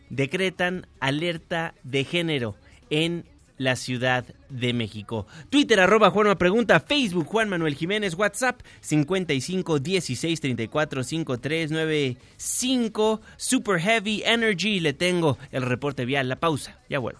[0.10, 2.56] Decretan alerta de género
[2.90, 3.26] en
[3.60, 5.28] la Ciudad de México.
[5.52, 14.24] Twitter arroba Juanma Pregunta, Facebook Juan Manuel Jiménez, WhatsApp 55 16 34 5395, Super Heavy
[14.26, 17.20] Energy, le tengo el reporte vial, la pausa, ya vuelvo.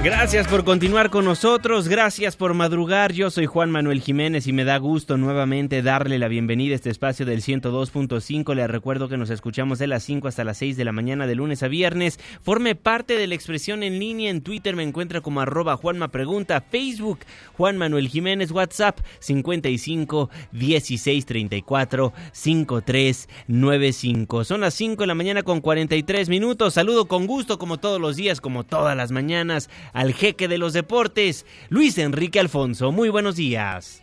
[0.00, 3.12] Gracias por continuar con nosotros, gracias por madrugar.
[3.12, 6.90] Yo soy Juan Manuel Jiménez y me da gusto nuevamente darle la bienvenida a este
[6.90, 8.54] espacio del 102.5.
[8.54, 11.34] Le recuerdo que nos escuchamos de las 5 hasta las 6 de la mañana de
[11.34, 12.20] lunes a viernes.
[12.42, 16.60] Forme parte de la expresión en línea en Twitter, me encuentra como arroba Juanma Pregunta,
[16.60, 17.18] Facebook
[17.56, 24.44] Juan Manuel Jiménez, WhatsApp 55 16 34 53 95.
[24.44, 26.74] Son las 5 de la mañana con 43 minutos.
[26.74, 30.72] Saludo con gusto como todos los días, como todas las mañanas al jeque de los
[30.72, 32.92] deportes, Luis Enrique Alfonso.
[32.92, 34.02] Muy buenos días.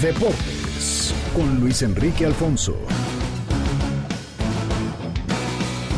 [0.00, 2.76] Deportes con Luis Enrique Alfonso.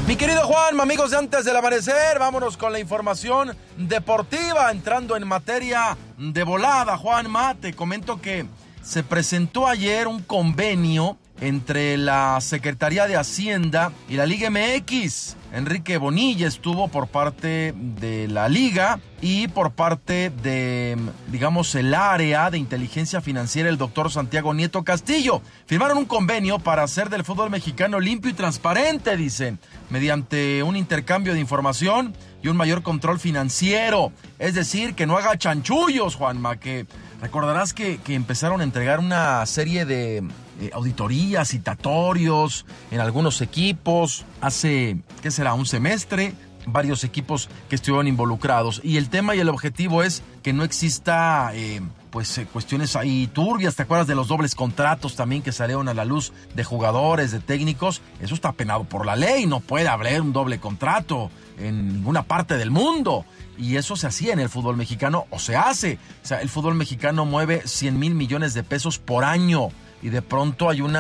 [0.07, 5.27] Mi querido Juan, amigos de antes del amanecer, vámonos con la información deportiva, entrando en
[5.27, 6.99] materia de volada.
[6.99, 8.45] Juan Mate, comento que
[8.83, 15.37] se presentó ayer un convenio entre la Secretaría de Hacienda y la Liga MX.
[15.53, 20.97] Enrique Bonilla estuvo por parte de la liga y por parte de,
[21.29, 25.43] digamos, el área de inteligencia financiera, el doctor Santiago Nieto Castillo.
[25.67, 31.35] Firmaron un convenio para hacer del fútbol mexicano limpio y transparente, dicen, mediante un intercambio
[31.35, 34.13] de información y un mayor control financiero.
[34.39, 36.87] Es decir, que no haga chanchullos, Juanma, que
[37.21, 40.25] recordarás que, que empezaron a entregar una serie de
[40.61, 45.55] eh, auditorías, citatorios en algunos equipos hace, ¿qué será?
[45.55, 46.35] Un semestre.
[46.67, 48.81] varios equipos que estuvieron involucrados.
[48.83, 51.51] Y el tema y el objetivo es que no exista...
[51.55, 51.83] Eh,
[52.15, 55.95] pues eh, cuestiones ahí turbias, ¿te acuerdas de los dobles contratos también que salieron a
[55.95, 58.03] la luz de jugadores, de técnicos?
[58.21, 62.57] Eso está penado por la ley, no puede haber un doble contrato en ninguna parte
[62.57, 63.25] del mundo.
[63.59, 65.99] Y eso se hacía en el fútbol mexicano o se hace.
[66.23, 69.71] O sea, el fútbol mexicano mueve 100 mil millones de pesos por año
[70.05, 70.97] y de pronto hay un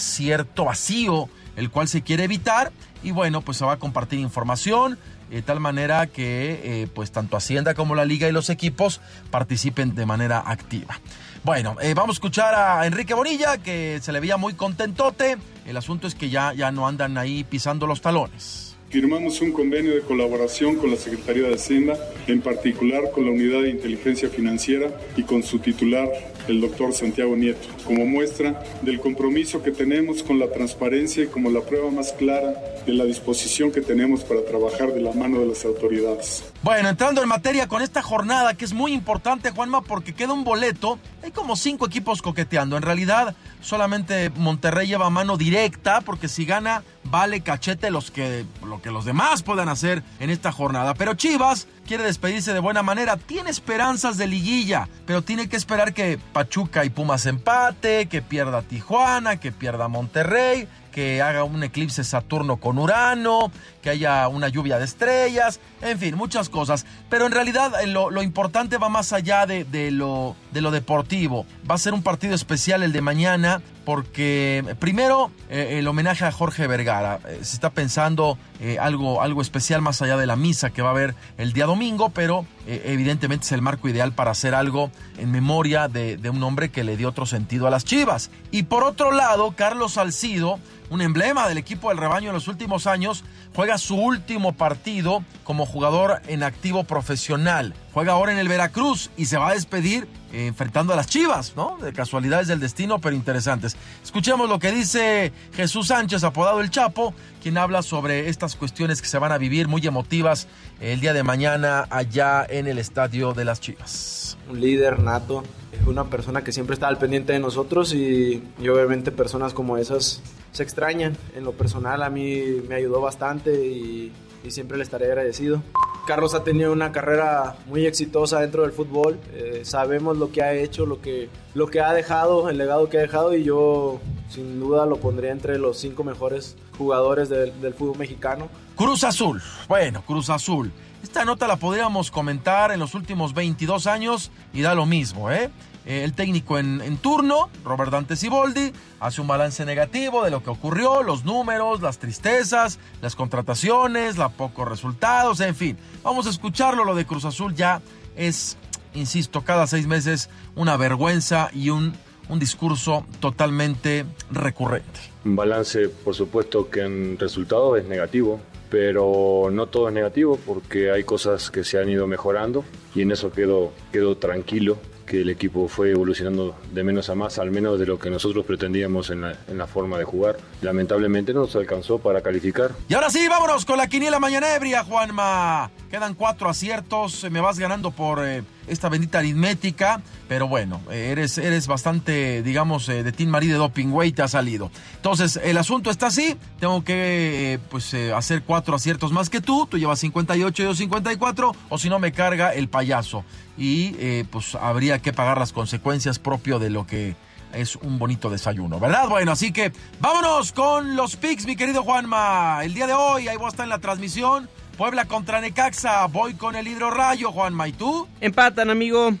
[0.00, 2.72] cierto vacío el cual se quiere evitar
[3.02, 4.98] y bueno, pues se va a compartir información
[5.30, 9.94] de tal manera que eh, pues tanto Hacienda como la liga y los equipos participen
[9.94, 10.98] de manera activa.
[11.44, 15.38] Bueno, eh, vamos a escuchar a Enrique Bonilla que se le veía muy contentote.
[15.64, 19.94] El asunto es que ya, ya no andan ahí pisando los talones firmamos un convenio
[19.94, 21.96] de colaboración con la Secretaría de Hacienda,
[22.26, 26.10] en particular con la Unidad de Inteligencia Financiera y con su titular,
[26.48, 31.50] el doctor Santiago Nieto, como muestra del compromiso que tenemos con la transparencia y como
[31.50, 32.54] la prueba más clara
[32.86, 36.44] de la disposición que tenemos para trabajar de la mano de las autoridades.
[36.62, 40.44] Bueno, entrando en materia con esta jornada que es muy importante, Juanma, porque queda un
[40.44, 40.98] boleto.
[41.22, 42.76] Hay como cinco equipos coqueteando.
[42.76, 48.80] En realidad, solamente Monterrey lleva mano directa, porque si gana, vale cachete los que, lo
[48.80, 50.94] que los demás puedan hacer en esta jornada.
[50.94, 55.92] Pero Chivas quiere despedirse de buena manera, tiene esperanzas de liguilla, pero tiene que esperar
[55.92, 62.04] que Pachuca y Pumas empate, que pierda Tijuana, que pierda Monterrey que haga un eclipse
[62.04, 63.50] Saturno con Urano,
[63.82, 66.86] que haya una lluvia de estrellas, en fin, muchas cosas.
[67.08, 71.46] Pero en realidad eh, lo, importante va más allá de, lo, de lo deportivo.
[71.68, 76.32] Va a ser un partido especial el de mañana porque primero eh, el homenaje a
[76.32, 77.20] Jorge Vergara.
[77.28, 78.38] Eh, se está pensando
[78.78, 82.10] algo, algo especial más allá de la misa que va a haber el día domingo,
[82.10, 86.70] pero evidentemente es el marco ideal para hacer algo en memoria de, de un hombre
[86.70, 88.30] que le dio otro sentido a las chivas.
[88.50, 90.58] Y por otro lado, Carlos Salcido
[90.90, 95.64] un emblema del equipo del rebaño en los últimos años, juega su último partido como
[95.64, 97.74] jugador en activo profesional.
[97.92, 101.54] Juega ahora en el Veracruz y se va a despedir eh, enfrentando a las Chivas,
[101.56, 101.76] ¿no?
[101.80, 103.76] De casualidades del destino, pero interesantes.
[104.02, 109.08] Escuchemos lo que dice Jesús Sánchez, apodado El Chapo, quien habla sobre estas cuestiones que
[109.08, 110.46] se van a vivir muy emotivas
[110.80, 114.38] el día de mañana allá en el estadio de las Chivas.
[114.48, 115.42] Un líder nato,
[115.86, 120.22] una persona que siempre está al pendiente de nosotros y, y obviamente personas como esas
[120.52, 121.16] se extrañan.
[121.34, 124.12] En lo personal a mí me ayudó bastante y,
[124.48, 125.62] siempre le estaré agradecido.
[126.10, 129.20] Carlos ha tenido una carrera muy exitosa dentro del fútbol.
[129.32, 132.98] Eh, sabemos lo que ha hecho, lo que, lo que ha dejado, el legado que
[132.98, 137.74] ha dejado y yo sin duda lo pondría entre los cinco mejores jugadores del, del
[137.74, 138.48] fútbol mexicano.
[138.74, 140.72] Cruz Azul, bueno, Cruz Azul.
[141.00, 145.48] Esta nota la podríamos comentar en los últimos 22 años y da lo mismo, ¿eh?
[145.86, 150.50] Eh, el técnico en, turno, Robert Dante Siboldi, hace un balance negativo de lo que
[150.50, 155.78] ocurrió, los números, las tristezas, las contrataciones, los pocos resultados, en fin.
[156.02, 157.80] Vamos a escucharlo, lo de Cruz Azul ya
[158.14, 158.58] es,
[158.94, 161.94] insisto, cada seis meses una vergüenza y un,
[162.28, 165.00] un discurso totalmente recurrente.
[165.24, 170.90] Un balance, por supuesto, que en resultado es negativo, pero no todo es negativo porque
[170.90, 172.64] hay cosas que se han ido mejorando
[172.94, 174.78] y en eso quedo, quedo tranquilo
[175.10, 178.46] que el equipo fue evolucionando de menos a más, al menos de lo que nosotros
[178.46, 180.36] pretendíamos en la, forma de jugar.
[180.62, 182.70] Lamentablemente no nos alcanzó para calificar.
[182.88, 185.72] Y ahora sí, vámonos con la quiniela mañanebria, Juanma.
[185.90, 188.24] Quedan cuatro aciertos, me vas ganando por...
[188.24, 193.58] Eh, esta bendita aritmética, pero bueno, eres, eres bastante, digamos, eh, de Team Marie de
[193.58, 194.70] Doping Way, te ha salido.
[194.96, 199.40] Entonces, el asunto está así, tengo que, eh, pues, eh, hacer cuatro aciertos más que
[199.40, 203.24] tú, tú llevas 58 y yo 54, o si no me carga el payaso.
[203.58, 207.14] Y, pues, habría que pagar las consecuencias propio de lo que
[207.52, 209.08] es un bonito desayuno, ¿verdad?
[209.08, 212.60] Bueno, así que vámonos con los picks, mi querido Juanma.
[212.64, 214.48] El día de hoy, ahí voy a estar en la transmisión.
[214.80, 216.06] Puebla contra Necaxa.
[216.06, 218.08] Voy con el hidrorrayo, Juan Maitú.
[218.18, 219.12] Empatan, amigo.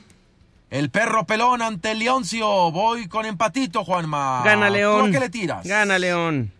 [0.70, 2.46] El perro pelón ante el Leoncio.
[2.72, 4.40] Voy con empatito, Juanma.
[4.42, 5.04] Gana León.
[5.04, 5.66] ¿Tú qué le tiras?
[5.66, 6.50] Gana León.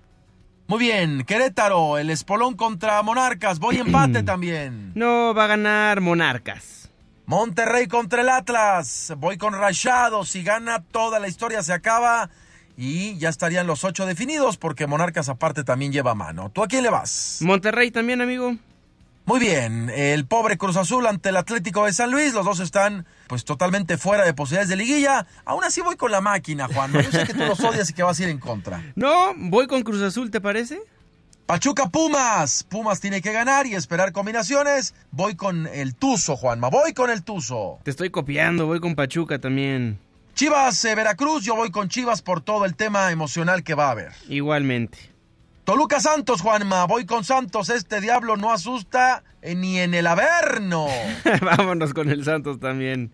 [0.67, 3.59] Muy bien, Querétaro, el Espolón contra Monarcas.
[3.59, 4.93] Voy empate también.
[4.95, 6.91] No, va a ganar Monarcas.
[7.25, 9.15] Monterrey contra el Atlas.
[9.17, 10.27] Voy con Rayado.
[10.27, 12.29] Si gana, toda la historia se acaba.
[12.77, 16.51] Y ya estarían los ocho definidos porque Monarcas aparte también lleva mano.
[16.51, 17.39] ¿Tú a quién le vas?
[17.41, 18.59] Monterrey también, amigo.
[19.27, 23.07] Muy bien, el pobre Cruz Azul ante el Atlético de San Luis, los dos están
[23.29, 25.27] pues totalmente fuera de posibilidades de liguilla.
[25.45, 26.93] Aún así voy con la máquina, Juan.
[26.93, 28.83] Yo sé que tú los odias y que vas a ir en contra.
[28.97, 30.81] No, voy con Cruz Azul, ¿te parece?
[31.47, 32.65] Pachuca Pumas.
[32.65, 34.95] Pumas tiene que ganar y esperar combinaciones.
[35.11, 36.69] Voy con el Tuzo, Juanma.
[36.69, 37.79] Voy con el Tuzo.
[37.83, 39.99] Te estoy copiando, voy con Pachuca también.
[40.35, 43.91] Chivas, eh, Veracruz, yo voy con Chivas por todo el tema emocional que va a
[43.91, 44.13] haber.
[44.29, 45.10] Igualmente.
[45.65, 46.87] Toluca Santos, Juanma.
[46.87, 47.69] Voy con Santos.
[47.71, 50.87] Este diablo no asusta eh, ni en el Averno.
[51.43, 53.13] Vámonos con el Santos también.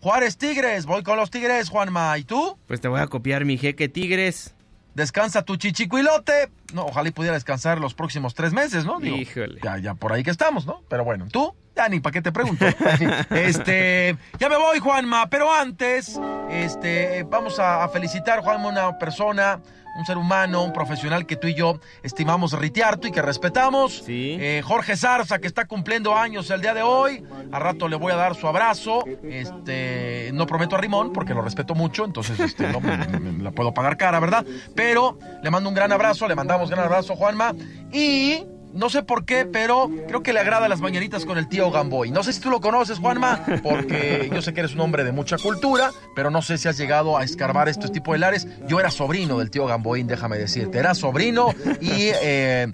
[0.00, 0.86] Juárez Tigres.
[0.86, 2.16] Voy con los Tigres, Juanma.
[2.16, 2.58] ¿Y tú?
[2.66, 4.54] Pues te voy a copiar mi jeque Tigres.
[4.94, 6.50] Descansa tu chichicuilote.
[6.74, 9.00] No, ojalá y pudiera descansar los próximos tres meses, ¿no?
[9.00, 9.60] Híjole.
[9.62, 10.82] Ya, ya por ahí que estamos, ¿no?
[10.88, 12.66] Pero bueno, tú, ya ni para qué te pregunto.
[13.30, 16.20] este, ya me voy, Juanma, pero antes,
[16.50, 19.60] este, vamos a, a felicitar, Juanma, una persona
[19.96, 24.04] un ser humano, un profesional que tú y yo estimamos ritiarto y que respetamos.
[24.06, 27.24] Eh, Jorge Zarza, que está cumpliendo años el día de hoy.
[27.52, 29.04] A rato le voy a dar su abrazo.
[29.22, 32.96] Este, no prometo a Rimón porque lo respeto mucho, entonces este, no me,
[33.42, 34.44] la puedo pagar cara, ¿verdad?
[34.74, 37.54] Pero le mando un gran abrazo, le mandamos gran abrazo, Juanma.
[37.92, 41.70] Y no sé por qué, pero creo que le agrada las mañanitas con el tío
[41.70, 42.10] Gamboy.
[42.10, 45.12] No sé si tú lo conoces, Juanma, porque yo sé que eres un hombre de
[45.12, 48.46] mucha cultura, pero no sé si has llegado a escarbar estos tipos de lares.
[48.66, 50.78] Yo era sobrino del tío Gamboy, déjame decirte.
[50.78, 52.68] Era sobrino y eh,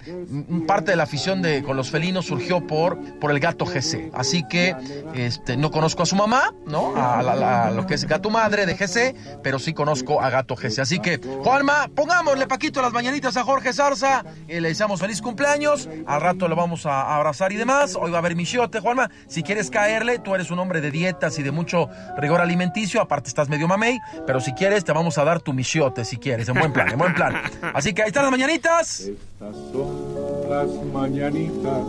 [0.66, 4.11] parte de la afición de, con los felinos surgió por, por el gato GC.
[4.12, 4.74] Así que
[5.14, 6.94] este, no conozco a su mamá, ¿no?
[6.97, 10.80] A, lo que es gato madre de GC, pero sí conozco a gato GC.
[10.80, 15.86] Así que, Juanma, pongámosle Paquito las mañanitas a Jorge Zarza y le deseamos feliz cumpleaños
[16.07, 17.97] al rato lo vamos a abrazar y demás.
[18.01, 19.11] Hoy va a haber michiote, Juanma.
[19.26, 23.01] Si quieres caerle, tú eres un hombre de dietas y de mucho rigor alimenticio.
[23.01, 23.99] Aparte, estás medio mamey.
[24.26, 26.49] Pero si quieres, te vamos a dar tu michiote, si quieres.
[26.49, 27.34] En buen plan, en buen plan.
[27.74, 29.01] Así que ahí están las mañanitas.
[29.01, 31.84] Estas son las mañanitas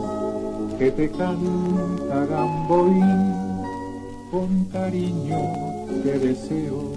[0.80, 3.48] que te canta Gamboí.
[4.32, 5.40] Con cariño
[6.04, 6.94] te deseo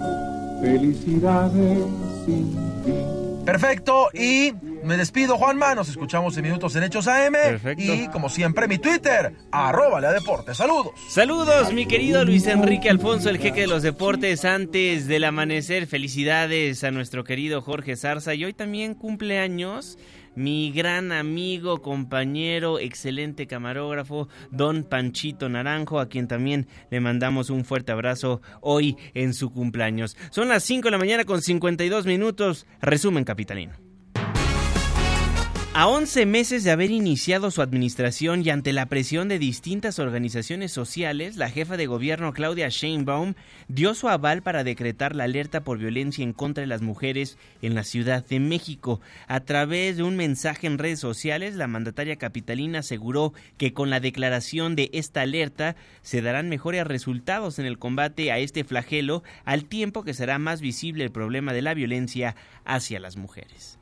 [0.61, 1.79] felicidades
[2.25, 2.51] sin
[2.83, 3.20] fin.
[3.45, 5.73] Perfecto, y me despido, Juanma.
[5.73, 7.33] Nos escuchamos en Minutos en Hechos AM.
[7.33, 7.83] Perfecto.
[7.83, 10.57] Y como siempre, mi Twitter, arroba Deportes.
[10.57, 10.93] Saludos.
[11.09, 14.45] Saludos, mi querido Luis Enrique Alfonso, el jeque de los deportes.
[14.45, 18.35] Antes del amanecer, felicidades a nuestro querido Jorge Zarza.
[18.35, 19.97] Y hoy también cumpleaños
[20.35, 27.65] mi gran amigo, compañero, excelente camarógrafo, don Panchito Naranjo, a quien también le mandamos un
[27.65, 30.17] fuerte abrazo hoy en su cumpleaños.
[30.31, 32.65] Son las 5 de la mañana con 52 minutos.
[32.81, 33.90] Resumen capitalino.
[35.73, 40.73] A 11 meses de haber iniciado su administración y ante la presión de distintas organizaciones
[40.73, 43.35] sociales, la jefa de gobierno Claudia Sheinbaum
[43.69, 47.73] dio su aval para decretar la alerta por violencia en contra de las mujeres en
[47.73, 48.99] la Ciudad de México.
[49.27, 54.01] A través de un mensaje en redes sociales, la mandataria capitalina aseguró que con la
[54.01, 59.63] declaración de esta alerta se darán mejores resultados en el combate a este flagelo, al
[59.63, 63.80] tiempo que será más visible el problema de la violencia hacia las mujeres.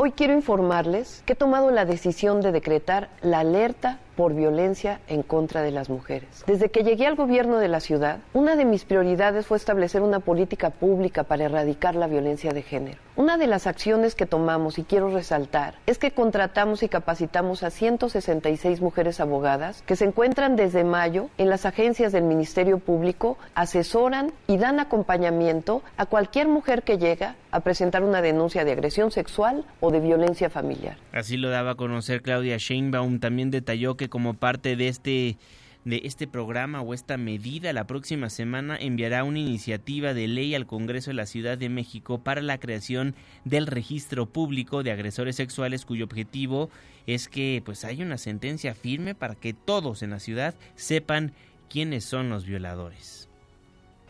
[0.00, 5.22] Hoy quiero informarles que he tomado la decisión de decretar la alerta por violencia en
[5.22, 6.42] contra de las mujeres.
[6.44, 10.18] Desde que llegué al gobierno de la ciudad, una de mis prioridades fue establecer una
[10.18, 12.98] política pública para erradicar la violencia de género.
[13.14, 17.70] Una de las acciones que tomamos y quiero resaltar es que contratamos y capacitamos a
[17.70, 24.32] 166 mujeres abogadas que se encuentran desde mayo en las agencias del Ministerio Público, asesoran
[24.48, 29.64] y dan acompañamiento a cualquier mujer que llega a presentar una denuncia de agresión sexual
[29.80, 30.96] o de violencia familiar.
[31.12, 33.18] Así lo daba a conocer Claudia Sheinbaum.
[33.20, 35.38] También detalló que como parte de este
[35.84, 40.66] de este programa o esta medida la próxima semana enviará una iniciativa de ley al
[40.66, 45.86] Congreso de la Ciudad de México para la creación del registro público de agresores sexuales
[45.86, 46.68] cuyo objetivo
[47.06, 51.32] es que pues haya una sentencia firme para que todos en la ciudad sepan
[51.70, 53.27] quiénes son los violadores.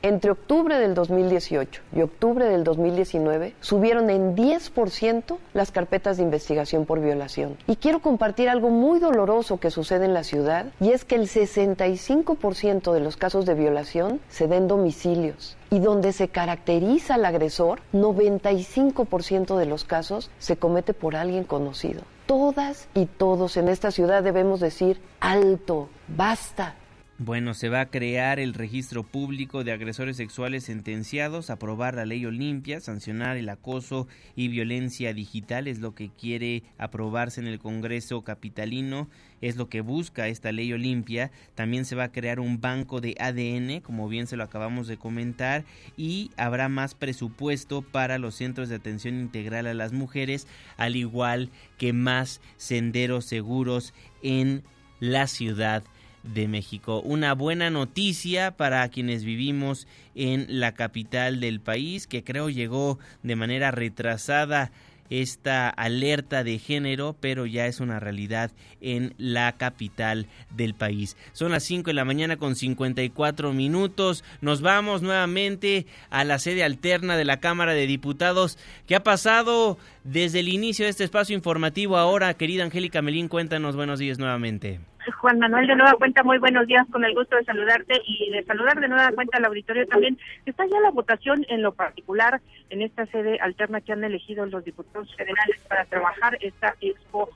[0.00, 6.86] Entre octubre del 2018 y octubre del 2019 subieron en 10% las carpetas de investigación
[6.86, 7.56] por violación.
[7.66, 11.22] Y quiero compartir algo muy doloroso que sucede en la ciudad y es que el
[11.22, 17.80] 65% de los casos de violación se den domicilios y donde se caracteriza al agresor,
[17.92, 22.02] 95% de los casos se comete por alguien conocido.
[22.26, 26.76] Todas y todos en esta ciudad debemos decir alto, basta,
[27.18, 32.24] bueno, se va a crear el registro público de agresores sexuales sentenciados, aprobar la ley
[32.24, 34.06] Olimpia, sancionar el acoso
[34.36, 39.08] y violencia digital, es lo que quiere aprobarse en el Congreso Capitalino,
[39.40, 41.32] es lo que busca esta ley Olimpia.
[41.56, 44.96] También se va a crear un banco de ADN, como bien se lo acabamos de
[44.96, 45.64] comentar,
[45.96, 50.46] y habrá más presupuesto para los centros de atención integral a las mujeres,
[50.76, 53.92] al igual que más senderos seguros
[54.22, 54.62] en
[55.00, 55.82] la ciudad
[56.22, 57.00] de México.
[57.00, 63.36] Una buena noticia para quienes vivimos en la capital del país, que creo llegó de
[63.36, 64.70] manera retrasada
[65.10, 68.50] esta alerta de género, pero ya es una realidad
[68.80, 71.16] en la capital del país.
[71.32, 74.24] Son las 5 de la mañana con 54 minutos.
[74.40, 78.58] Nos vamos nuevamente a la sede alterna de la Cámara de Diputados.
[78.86, 82.34] ¿Qué ha pasado desde el inicio de este espacio informativo ahora?
[82.34, 84.80] Querida Angélica Melín, cuéntanos buenos días nuevamente.
[85.10, 88.44] Juan Manuel, de nueva cuenta, muy buenos días, con el gusto de saludarte y de
[88.44, 90.18] saludar de nueva cuenta al auditorio también.
[90.46, 92.40] Está ya la votación en lo particular
[92.70, 97.28] en esta sede alterna que han elegido los diputados federales para trabajar esta expo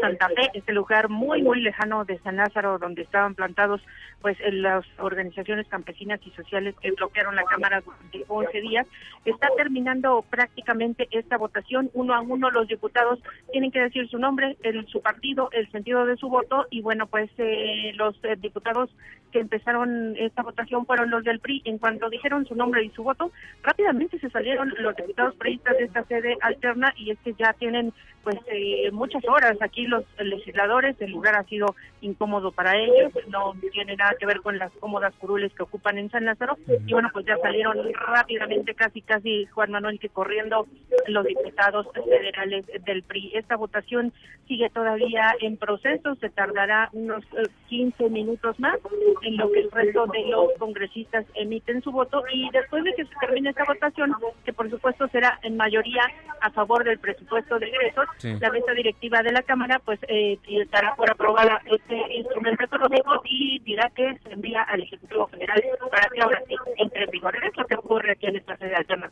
[0.00, 3.80] Santa Fe, este lugar muy, muy lejano de San Lázaro, donde estaban plantados
[4.20, 8.86] pues las organizaciones campesinas y sociales que bloquearon la Cámara durante 11 días.
[9.24, 11.90] Está terminando prácticamente esta votación.
[11.94, 13.18] Uno a uno los diputados
[13.52, 17.06] tienen que decir su nombre, el, su partido, el sentido de su voto y bueno,
[17.06, 18.90] pues eh, los eh, diputados
[19.32, 21.62] que empezaron esta votación fueron los del PRI.
[21.64, 23.30] En cuanto dijeron su nombre y su voto,
[23.62, 27.92] rápidamente se salieron los diputados priistas de esta sede alterna y es que ya tienen
[28.22, 29.56] pues eh, muchas horas.
[29.60, 34.40] Aquí los legisladores, el lugar ha sido incómodo para ellos, no tiene nada que ver
[34.40, 36.56] con las cómodas curules que ocupan en San Lázaro.
[36.86, 40.66] Y bueno pues ya salieron rápidamente casi casi Juan Manuel que corriendo
[41.06, 43.32] los diputados federales del PRI.
[43.34, 44.12] Esta votación
[44.46, 47.24] sigue todavía en proceso, se tardará unos
[47.68, 48.78] 15 eh, minutos más
[49.22, 52.22] en lo que el resto de los congresistas emiten su voto.
[52.32, 54.14] Y después de que se termine esta votación,
[54.44, 56.02] que por supuesto será en mayoría
[56.40, 60.94] a favor del presupuesto de ingresos, la mesa directiva de la Cámara pues eh, estará
[60.96, 66.20] por aprobar este instrumento económico y dirá que se envía al Ejecutivo Federal para que
[66.20, 67.36] ahora sí entre en vigor.
[67.36, 69.10] Es lo que ocurre aquí en esta sede alterna,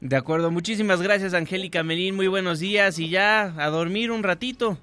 [0.00, 4.78] De acuerdo, muchísimas gracias Angélica Melín, muy buenos días y ya a dormir un ratito.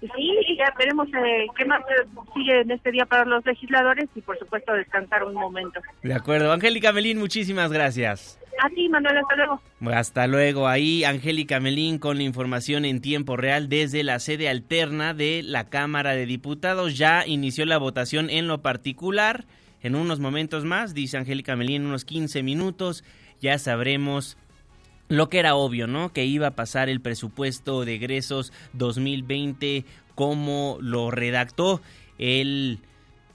[0.00, 4.22] Sí, ya veremos eh, qué más eh, sigue en este día para los legisladores y
[4.22, 5.80] por supuesto descansar un momento.
[6.02, 8.39] De acuerdo, Angélica Melín, muchísimas gracias.
[8.62, 9.62] A Manuel, hasta luego.
[9.90, 10.68] Hasta luego.
[10.68, 15.70] Ahí Angélica Melín con la información en tiempo real desde la sede alterna de la
[15.70, 16.98] Cámara de Diputados.
[16.98, 19.46] Ya inició la votación en lo particular.
[19.80, 23.02] En unos momentos más, dice Angélica Melín, en unos 15 minutos,
[23.40, 24.36] ya sabremos
[25.08, 26.12] lo que era obvio, ¿no?
[26.12, 31.80] Que iba a pasar el presupuesto de egresos 2020 como lo redactó
[32.18, 32.80] el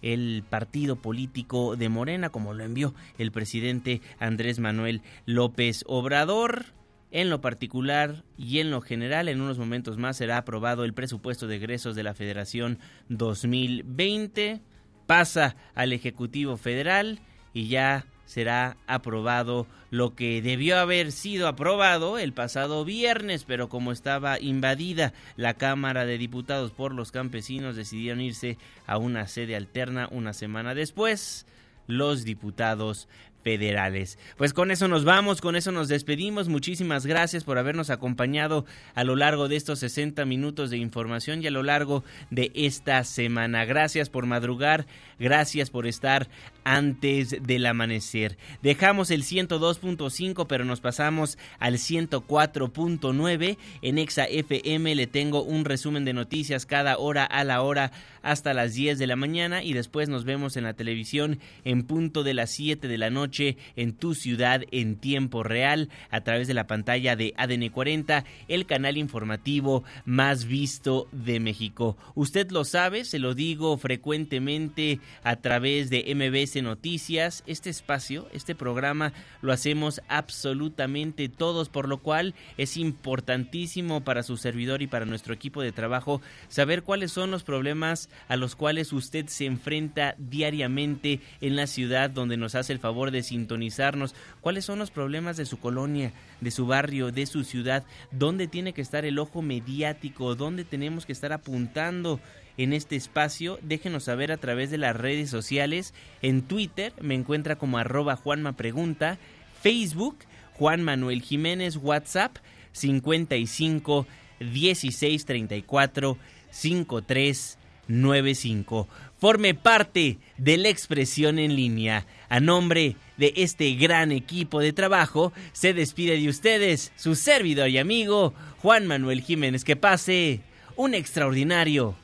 [0.06, 6.68] el partido político de Morena, como lo envió el presidente Andrés Manuel López Obrador.
[7.12, 11.48] En lo particular y en lo general, en unos momentos más será aprobado el presupuesto
[11.48, 12.78] de egresos de la Federación
[13.10, 14.62] 2020.
[15.08, 17.20] Pasa al Ejecutivo Federal
[17.54, 23.92] y ya será aprobado lo que debió haber sido aprobado el pasado viernes, pero como
[23.92, 28.58] estaba invadida la Cámara de Diputados por los campesinos, decidieron irse
[28.88, 31.46] a una sede alterna una semana después.
[31.88, 33.08] Los diputados
[33.46, 34.18] federales.
[34.38, 36.50] Pues con eso nos vamos, con eso nos despedimos.
[36.50, 38.66] Muchísimas gracias por habernos acompañado
[38.96, 43.04] a lo largo de estos 60 minutos de información y a lo largo de esta
[43.04, 43.64] semana.
[43.64, 44.88] Gracias por madrugar,
[45.20, 46.28] gracias por estar
[46.66, 48.38] antes del amanecer.
[48.62, 53.58] Dejamos el 102.5 pero nos pasamos al 104.9.
[53.82, 58.54] En Exa FM le tengo un resumen de noticias cada hora a la hora hasta
[58.54, 62.34] las 10 de la mañana y después nos vemos en la televisión en punto de
[62.34, 66.68] las 7 de la noche en tu ciudad en tiempo real a través de la
[66.68, 71.98] pantalla de ADN 40, el canal informativo más visto de México.
[72.16, 77.44] Usted lo sabe, se lo digo frecuentemente a través de MBS Noticias.
[77.48, 84.38] Este espacio, este programa lo hacemos absolutamente todos, por lo cual es importantísimo para su
[84.38, 88.94] servidor y para nuestro equipo de trabajo saber cuáles son los problemas a los cuales
[88.94, 94.66] usted se enfrenta diariamente en la ciudad donde nos hace el favor de sintonizarnos, cuáles
[94.66, 98.82] son los problemas de su colonia, de su barrio, de su ciudad, dónde tiene que
[98.82, 102.20] estar el ojo mediático, dónde tenemos que estar apuntando
[102.58, 103.60] en este espacio.
[103.62, 105.94] Déjenos saber a través de las redes sociales.
[106.22, 109.18] En Twitter me encuentra como arroba Juanma Pregunta,
[109.62, 110.18] Facebook
[110.54, 112.38] Juan Manuel Jiménez, WhatsApp
[112.72, 114.08] 55
[114.40, 116.18] 16 34
[116.50, 118.88] 53 95.
[119.18, 122.06] Forme parte de la expresión en línea.
[122.30, 127.78] A nombre de este gran equipo de trabajo, se despide de ustedes su servidor y
[127.78, 129.64] amigo Juan Manuel Jiménez.
[129.64, 130.42] Que pase
[130.76, 131.96] un extraordinario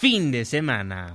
[0.00, 1.14] fin de semana.